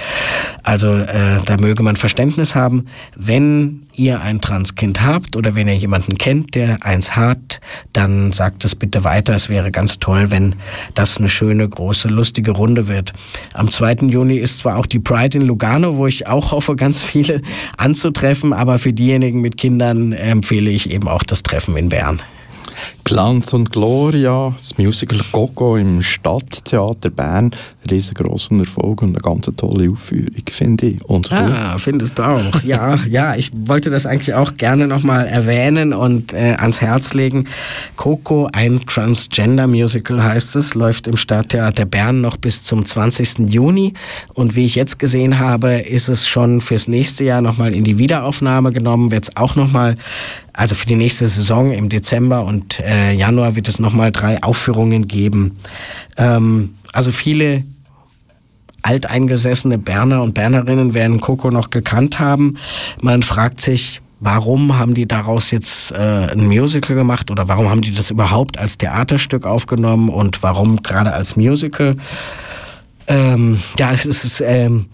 Also 0.63 0.97
äh, 0.97 1.39
da 1.45 1.57
möge 1.57 1.81
man 1.81 1.95
Verständnis 1.95 2.55
haben. 2.55 2.85
Wenn 3.15 3.86
ihr 3.97 4.21
ein 4.21 4.41
Transkind 4.41 5.01
habt 5.01 5.35
oder 5.35 5.55
wenn 5.55 5.67
ihr 5.67 5.77
jemanden 5.77 6.17
kennt, 6.17 6.55
der 6.55 6.85
eins 6.85 7.15
hat, 7.15 7.61
dann 7.93 8.33
sagt 8.33 8.65
es 8.65 8.75
bitte 8.75 9.05
weiter. 9.05 9.33
Es 9.33 9.47
wäre 9.47 9.71
ganz 9.71 9.99
toll, 9.99 10.29
wenn 10.29 10.55
das 10.93 11.17
eine 11.17 11.29
schöne, 11.29 11.67
große, 11.67 12.09
lustige 12.09 12.51
Runde 12.51 12.87
wird. 12.87 13.13
Am 13.53 13.71
2. 13.71 14.07
Juni 14.07 14.37
ist 14.37 14.57
zwar 14.57 14.75
auch 14.75 14.85
die 14.85 14.99
Pride 14.99 15.37
in 15.37 15.45
Lugano, 15.45 15.97
wo 15.97 16.05
ich 16.07 16.17
ich 16.17 16.27
auch 16.27 16.51
hoffe, 16.51 16.75
ganz 16.75 17.01
viele 17.01 17.41
anzutreffen. 17.77 18.53
Aber 18.53 18.79
für 18.79 18.93
diejenigen 18.93 19.41
mit 19.41 19.57
Kindern 19.57 20.13
empfehle 20.13 20.69
ich 20.69 20.91
eben 20.91 21.07
auch 21.07 21.23
das 21.23 21.43
Treffen 21.43 21.77
in 21.77 21.89
Bern. 21.89 22.21
Glanz 23.03 23.53
und 23.53 23.71
Gloria, 23.71 24.53
das 24.57 24.77
Musical 24.77 25.19
Coco 25.31 25.77
im 25.77 26.01
Stadttheater 26.01 27.09
Bern, 27.09 27.51
riesengroßen 27.89 28.59
Erfolg 28.59 29.01
und 29.01 29.09
eine 29.09 29.19
ganz 29.19 29.49
tolle 29.55 29.89
Aufführung, 29.89 30.33
finde 30.51 30.87
ich. 30.87 31.05
Und 31.05 31.31
ah, 31.31 31.77
findest 31.77 32.19
du 32.19 32.23
auch. 32.23 32.63
ja, 32.63 32.99
ja, 33.09 33.35
ich 33.35 33.51
wollte 33.53 33.89
das 33.89 34.05
eigentlich 34.05 34.33
auch 34.33 34.53
gerne 34.55 34.87
nochmal 34.87 35.25
erwähnen 35.25 35.93
und 35.93 36.33
äh, 36.33 36.55
ans 36.59 36.81
Herz 36.81 37.13
legen. 37.13 37.47
Coco, 37.95 38.49
ein 38.51 38.81
Transgender-Musical 38.85 40.21
heißt 40.21 40.55
es, 40.57 40.73
läuft 40.75 41.07
im 41.07 41.17
Stadttheater 41.17 41.85
Bern 41.85 42.21
noch 42.21 42.37
bis 42.37 42.63
zum 42.63 42.85
20. 42.85 43.49
Juni 43.49 43.93
und 44.33 44.55
wie 44.55 44.65
ich 44.65 44.75
jetzt 44.75 44.99
gesehen 44.99 45.39
habe, 45.39 45.75
ist 45.75 46.09
es 46.09 46.27
schon 46.27 46.61
fürs 46.61 46.87
nächste 46.87 47.23
Jahr 47.23 47.41
nochmal 47.41 47.73
in 47.73 47.83
die 47.83 47.97
Wiederaufnahme 47.97 48.71
genommen, 48.71 49.11
wird 49.11 49.25
es 49.25 49.37
auch 49.37 49.55
nochmal 49.55 49.97
also 50.57 50.73
für 50.73 50.87
die 50.87 50.95
nächste 50.95 51.27
Saison 51.27 51.71
im 51.71 51.87
Dezember 51.87 52.43
und 52.43 52.79
äh, 52.79 53.13
Januar 53.13 53.55
wird 53.55 53.67
es 53.67 53.79
nochmal 53.79 54.11
drei 54.11 54.41
Aufführungen 54.41 55.07
geben. 55.07 55.57
Ähm, 56.17 56.73
also 56.93 57.11
viele 57.11 57.63
alteingesessene 58.81 59.77
Berner 59.77 60.23
und 60.23 60.33
Bernerinnen 60.33 60.95
werden 60.95 61.21
Coco 61.21 61.51
noch 61.51 61.69
gekannt 61.69 62.19
haben. 62.19 62.57
Man 63.01 63.21
fragt 63.21 63.61
sich, 63.61 64.01
warum 64.19 64.79
haben 64.79 64.95
die 64.95 65.07
daraus 65.07 65.51
jetzt 65.51 65.91
äh, 65.91 65.95
ein 66.31 66.47
Musical 66.47 66.95
gemacht 66.95 67.29
oder 67.29 67.47
warum 67.47 67.69
haben 67.69 67.81
die 67.81 67.93
das 67.93 68.09
überhaupt 68.09 68.57
als 68.57 68.79
Theaterstück 68.79 69.45
aufgenommen 69.45 70.09
und 70.09 70.41
warum 70.41 70.81
gerade 70.81 71.13
als 71.13 71.35
Musical? 71.35 71.97
Ähm, 73.05 73.59
ja, 73.77 73.91
es 73.91 74.05
ist 74.05 74.41
ähm, 74.41 74.87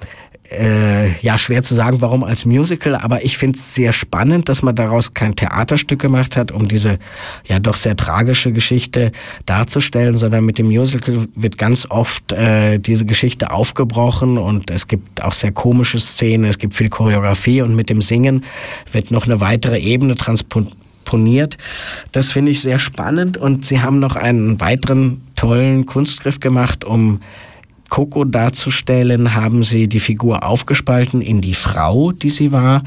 äh, 0.52 1.18
ja 1.20 1.38
schwer 1.38 1.64
zu 1.64 1.74
sagen, 1.74 2.02
warum 2.02 2.24
als 2.24 2.46
Musical, 2.46 2.96
aber 2.96 3.24
ich 3.24 3.38
finde 3.38 3.58
es 3.58 3.76
sehr 3.76 3.94
spannend, 3.94 4.50
dass 4.50 4.62
man 4.62 4.76
daraus 4.76 5.14
kein 5.14 5.36
Theaterstück 5.36 6.00
gemacht 6.00 6.36
hat, 6.36 6.52
um 6.52 6.68
diese 6.68 7.00
ja 7.46 7.60
doch 7.60 7.76
sehr 7.76 7.96
tragische 7.96 8.52
Geschichte 8.52 9.12
darzustellen, 9.46 10.16
sondern 10.16 10.46
mit 10.46 10.58
dem 10.58 10.68
Musical 10.68 11.28
wird 11.36 11.58
ganz 11.58 11.88
oft 11.90 12.32
äh, 12.34 12.78
diese 12.80 13.06
Geschichte 13.06 13.52
aufgebrochen 13.52 14.38
und 14.38 14.70
es 14.70 14.88
gibt 14.88 15.24
auch 15.24 15.34
sehr 15.34 15.52
komische 15.52 16.00
Szenen, 16.00 16.46
es 16.46 16.58
gibt 16.58 16.76
viel 16.76 16.90
Choreografie 16.90 17.62
und 17.62 17.76
mit 17.76 17.90
dem 17.90 18.02
Singen 18.02 18.44
wird 18.92 19.12
noch 19.12 19.26
eine 19.26 19.40
weitere 19.40 19.80
Ebene 19.80 20.16
transponiert. 20.16 21.58
Das 22.12 22.32
finde 22.32 22.52
ich 22.52 22.62
sehr 22.62 22.80
spannend 22.80 23.38
und 23.38 23.66
sie 23.66 23.82
haben 23.82 24.00
noch 24.00 24.16
einen 24.16 24.60
weiteren 24.60 25.22
tollen 25.36 25.86
Kunstgriff 25.86 26.40
gemacht, 26.40 26.84
um 26.84 27.20
Coco 27.94 28.24
darzustellen, 28.24 29.36
haben 29.36 29.64
sie 29.64 29.88
die 29.88 30.00
Figur 30.00 30.44
aufgespalten 30.44 31.22
in 31.22 31.42
die 31.42 31.54
Frau, 31.54 32.12
die 32.12 32.32
sie 32.32 32.52
war, 32.52 32.82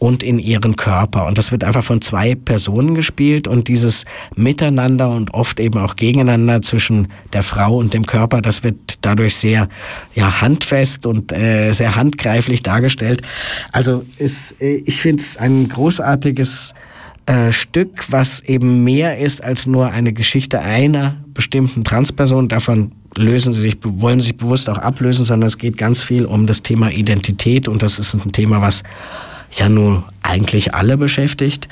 und 0.00 0.24
in 0.24 0.40
ihren 0.40 0.74
Körper. 0.74 1.26
Und 1.26 1.38
das 1.38 1.52
wird 1.52 1.62
einfach 1.62 1.84
von 1.84 2.00
zwei 2.00 2.34
Personen 2.34 2.96
gespielt 2.96 3.46
und 3.46 3.68
dieses 3.68 4.04
Miteinander 4.34 5.10
und 5.10 5.32
oft 5.32 5.60
eben 5.60 5.78
auch 5.78 5.94
gegeneinander 5.94 6.60
zwischen 6.60 7.06
der 7.32 7.44
Frau 7.44 7.76
und 7.76 7.94
dem 7.94 8.04
Körper, 8.04 8.42
das 8.42 8.64
wird 8.64 8.98
dadurch 9.02 9.36
sehr 9.36 9.68
ja, 10.16 10.40
handfest 10.40 11.06
und 11.06 11.30
äh, 11.30 11.72
sehr 11.72 11.94
handgreiflich 11.94 12.62
dargestellt. 12.62 13.22
Also 13.70 14.04
ist, 14.16 14.60
äh, 14.60 14.82
ich 14.84 15.00
finde 15.00 15.22
es 15.22 15.36
ein 15.36 15.68
großartiges 15.68 16.74
äh, 17.26 17.52
Stück, 17.52 18.10
was 18.10 18.40
eben 18.40 18.82
mehr 18.82 19.18
ist 19.18 19.44
als 19.44 19.66
nur 19.66 19.92
eine 19.92 20.12
Geschichte 20.12 20.58
einer 20.58 21.16
bestimmten 21.32 21.84
Transperson. 21.84 22.48
Davon 22.48 22.90
lösen 23.16 23.52
sie 23.52 23.60
sich, 23.60 23.78
wollen 23.82 24.20
sich 24.20 24.36
bewusst 24.36 24.68
auch 24.68 24.78
ablösen, 24.78 25.24
sondern 25.24 25.46
es 25.46 25.58
geht 25.58 25.78
ganz 25.78 26.02
viel 26.02 26.24
um 26.24 26.46
das 26.46 26.62
Thema 26.62 26.90
Identität 26.90 27.68
und 27.68 27.82
das 27.82 27.98
ist 27.98 28.14
ein 28.14 28.32
Thema, 28.32 28.60
was 28.60 28.82
ja 29.52 29.68
nun 29.68 30.04
eigentlich 30.22 30.74
alle 30.74 30.96
beschäftigt. 30.96 31.68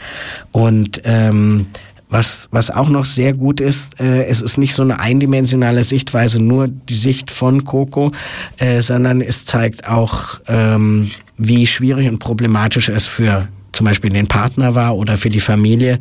Und 0.52 1.02
ähm, 1.04 1.66
was, 2.08 2.48
was 2.52 2.70
auch 2.70 2.88
noch 2.88 3.04
sehr 3.04 3.32
gut 3.32 3.60
ist, 3.60 3.98
äh, 4.00 4.24
es 4.26 4.40
ist 4.40 4.58
nicht 4.58 4.74
so 4.74 4.82
eine 4.82 5.00
eindimensionale 5.00 5.82
Sichtweise, 5.82 6.40
nur 6.40 6.68
die 6.68 6.94
Sicht 6.94 7.30
von 7.30 7.64
Coco, 7.64 8.12
äh, 8.58 8.80
sondern 8.80 9.20
es 9.20 9.44
zeigt 9.44 9.88
auch, 9.88 10.40
ähm, 10.46 11.10
wie 11.36 11.66
schwierig 11.66 12.08
und 12.08 12.18
problematisch 12.18 12.88
es 12.88 13.06
für 13.06 13.48
zum 13.76 13.84
Beispiel 13.84 14.10
den 14.10 14.26
Partner 14.26 14.74
war 14.74 14.96
oder 14.96 15.18
für 15.18 15.28
die 15.28 15.40
Familie 15.40 15.98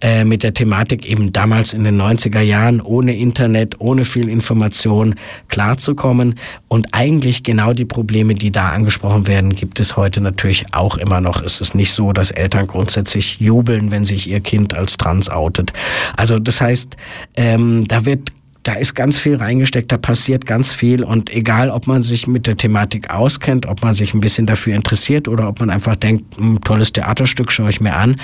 äh, 0.00 0.24
mit 0.24 0.42
der 0.42 0.54
Thematik 0.54 1.04
eben 1.04 1.32
damals 1.32 1.74
in 1.74 1.82
den 1.82 2.00
90er 2.00 2.40
Jahren 2.40 2.80
ohne 2.80 3.16
Internet, 3.16 3.80
ohne 3.80 4.04
viel 4.04 4.28
Information 4.28 5.16
klarzukommen. 5.48 6.36
Und 6.68 6.88
eigentlich 6.92 7.42
genau 7.42 7.72
die 7.72 7.84
Probleme, 7.84 8.34
die 8.34 8.52
da 8.52 8.70
angesprochen 8.70 9.26
werden, 9.26 9.54
gibt 9.54 9.80
es 9.80 9.96
heute 9.96 10.20
natürlich 10.20 10.66
auch 10.72 10.96
immer 10.96 11.20
noch. 11.20 11.42
Es 11.42 11.60
ist 11.60 11.74
nicht 11.74 11.92
so, 11.92 12.12
dass 12.12 12.30
Eltern 12.30 12.66
grundsätzlich 12.68 13.40
jubeln, 13.40 13.90
wenn 13.90 14.04
sich 14.04 14.30
ihr 14.30 14.40
Kind 14.40 14.74
als 14.74 14.96
trans 14.96 15.28
outet. 15.28 15.72
Also 16.16 16.38
das 16.38 16.60
heißt, 16.60 16.96
ähm, 17.36 17.86
da 17.88 18.04
wird 18.04 18.30
da 18.66 18.74
ist 18.74 18.94
ganz 18.94 19.16
viel 19.16 19.36
reingesteckt, 19.36 19.92
da 19.92 19.96
passiert 19.96 20.44
ganz 20.44 20.72
viel. 20.72 21.04
Und 21.04 21.30
egal, 21.30 21.70
ob 21.70 21.86
man 21.86 22.02
sich 22.02 22.26
mit 22.26 22.48
der 22.48 22.56
Thematik 22.56 23.10
auskennt, 23.10 23.66
ob 23.66 23.82
man 23.82 23.94
sich 23.94 24.12
ein 24.12 24.20
bisschen 24.20 24.46
dafür 24.46 24.74
interessiert 24.74 25.28
oder 25.28 25.48
ob 25.48 25.60
man 25.60 25.70
einfach 25.70 25.94
denkt, 25.94 26.36
ein 26.36 26.56
hm, 26.56 26.60
tolles 26.62 26.92
Theaterstück 26.92 27.52
schaue 27.52 27.70
ich 27.70 27.80
mir 27.80 27.94
an, 27.94 28.16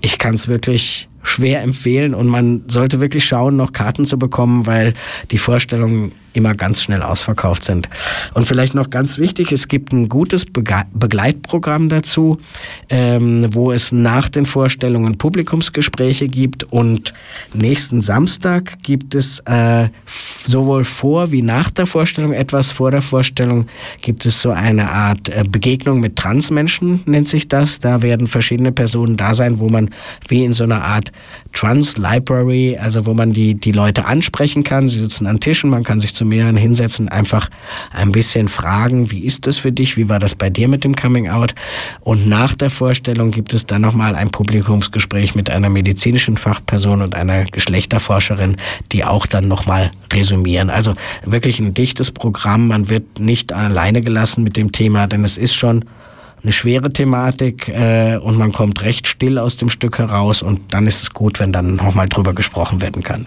ich 0.00 0.18
kann 0.18 0.34
es 0.34 0.48
wirklich 0.48 1.08
schwer 1.22 1.62
empfehlen 1.62 2.14
und 2.14 2.26
man 2.26 2.64
sollte 2.66 3.00
wirklich 3.00 3.24
schauen, 3.24 3.56
noch 3.56 3.72
Karten 3.72 4.04
zu 4.04 4.18
bekommen, 4.18 4.66
weil 4.66 4.92
die 5.30 5.38
Vorstellung 5.38 6.10
immer 6.36 6.54
ganz 6.54 6.82
schnell 6.82 7.02
ausverkauft 7.02 7.64
sind. 7.64 7.88
Und 8.34 8.46
vielleicht 8.46 8.74
noch 8.74 8.90
ganz 8.90 9.18
wichtig, 9.18 9.52
es 9.52 9.68
gibt 9.68 9.92
ein 9.92 10.08
gutes 10.08 10.44
Begleitprogramm 10.44 11.88
dazu, 11.88 12.38
ähm, 12.90 13.54
wo 13.54 13.72
es 13.72 13.92
nach 13.92 14.28
den 14.28 14.46
Vorstellungen 14.46 15.18
Publikumsgespräche 15.18 16.28
gibt 16.28 16.64
und 16.64 17.14
nächsten 17.54 18.00
Samstag 18.00 18.82
gibt 18.82 19.14
es 19.14 19.40
äh, 19.40 19.88
sowohl 20.06 20.84
vor 20.84 21.32
wie 21.32 21.42
nach 21.42 21.70
der 21.70 21.86
Vorstellung, 21.86 22.32
etwas 22.32 22.70
vor 22.70 22.90
der 22.90 23.02
Vorstellung 23.02 23.66
gibt 24.02 24.26
es 24.26 24.40
so 24.40 24.50
eine 24.50 24.90
Art 24.90 25.28
äh, 25.28 25.44
Begegnung 25.48 26.00
mit 26.00 26.16
Transmenschen, 26.16 27.02
nennt 27.06 27.28
sich 27.28 27.48
das. 27.48 27.78
Da 27.78 28.02
werden 28.02 28.26
verschiedene 28.26 28.72
Personen 28.72 29.16
da 29.16 29.34
sein, 29.34 29.58
wo 29.58 29.68
man 29.68 29.90
wie 30.28 30.44
in 30.44 30.52
so 30.52 30.64
einer 30.64 30.82
Art 30.82 31.12
Trans 31.52 31.96
Library, 31.96 32.78
also 32.80 33.06
wo 33.06 33.14
man 33.14 33.32
die, 33.32 33.54
die 33.54 33.72
Leute 33.72 34.04
ansprechen 34.04 34.62
kann. 34.62 34.88
Sie 34.88 35.00
sitzen 35.00 35.26
an 35.26 35.40
Tischen, 35.40 35.70
man 35.70 35.84
kann 35.84 36.00
sich 36.00 36.14
zu 36.14 36.24
mehreren 36.26 36.56
hinsetzen, 36.56 37.08
einfach 37.08 37.48
ein 37.92 38.12
bisschen 38.12 38.48
fragen, 38.48 39.10
wie 39.10 39.24
ist 39.24 39.46
das 39.46 39.58
für 39.58 39.72
dich, 39.72 39.96
wie 39.96 40.08
war 40.08 40.18
das 40.18 40.34
bei 40.34 40.50
dir 40.50 40.68
mit 40.68 40.84
dem 40.84 40.94
Coming 40.94 41.28
Out? 41.28 41.54
Und 42.00 42.26
nach 42.26 42.54
der 42.54 42.70
Vorstellung 42.70 43.30
gibt 43.30 43.52
es 43.52 43.66
dann 43.66 43.82
nochmal 43.82 44.14
ein 44.14 44.30
Publikumsgespräch 44.30 45.34
mit 45.34 45.50
einer 45.50 45.68
medizinischen 45.68 46.36
Fachperson 46.36 47.02
und 47.02 47.14
einer 47.14 47.44
Geschlechterforscherin, 47.44 48.56
die 48.92 49.04
auch 49.04 49.26
dann 49.26 49.48
nochmal 49.48 49.90
resümieren. 50.12 50.70
Also 50.70 50.94
wirklich 51.24 51.58
ein 51.60 51.74
dichtes 51.74 52.10
Programm. 52.10 52.68
Man 52.68 52.88
wird 52.88 53.20
nicht 53.20 53.52
alleine 53.52 54.02
gelassen 54.02 54.44
mit 54.44 54.56
dem 54.56 54.72
Thema, 54.72 55.06
denn 55.06 55.24
es 55.24 55.38
ist 55.38 55.54
schon 55.54 55.84
eine 56.46 56.52
schwere 56.52 56.92
Thematik 56.92 57.68
äh, 57.68 58.18
und 58.18 58.38
man 58.38 58.52
kommt 58.52 58.84
recht 58.84 59.08
still 59.08 59.36
aus 59.36 59.56
dem 59.56 59.68
Stück 59.68 59.98
heraus 59.98 60.42
und 60.42 60.72
dann 60.72 60.86
ist 60.86 61.02
es 61.02 61.10
gut, 61.10 61.40
wenn 61.40 61.52
dann 61.52 61.74
nochmal 61.74 62.08
drüber 62.08 62.34
gesprochen 62.34 62.80
werden 62.80 63.02
kann. 63.02 63.26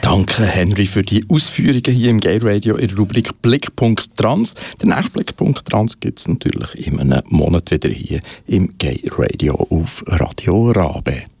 Danke 0.00 0.44
Henry 0.46 0.86
für 0.86 1.02
die 1.02 1.24
Ausführungen 1.28 1.92
hier 1.92 2.10
im 2.10 2.20
Gay 2.20 2.38
Radio 2.40 2.76
in 2.76 2.86
der 2.86 2.98
Rubrik 2.98 3.42
Blickpunkt 3.42 4.16
Trans. 4.16 4.54
Den 4.80 4.90
nächsten 4.90 5.12
Blickpunkt 5.12 5.68
Trans 5.68 5.98
gibt 5.98 6.20
es 6.20 6.28
natürlich 6.28 6.86
in 6.86 7.00
einem 7.00 7.22
Monat 7.30 7.72
wieder 7.72 7.90
hier 7.90 8.20
im 8.46 8.70
Gay 8.78 9.02
Radio 9.10 9.54
auf 9.54 10.04
Radio 10.06 10.70
Rabe. 10.70 11.22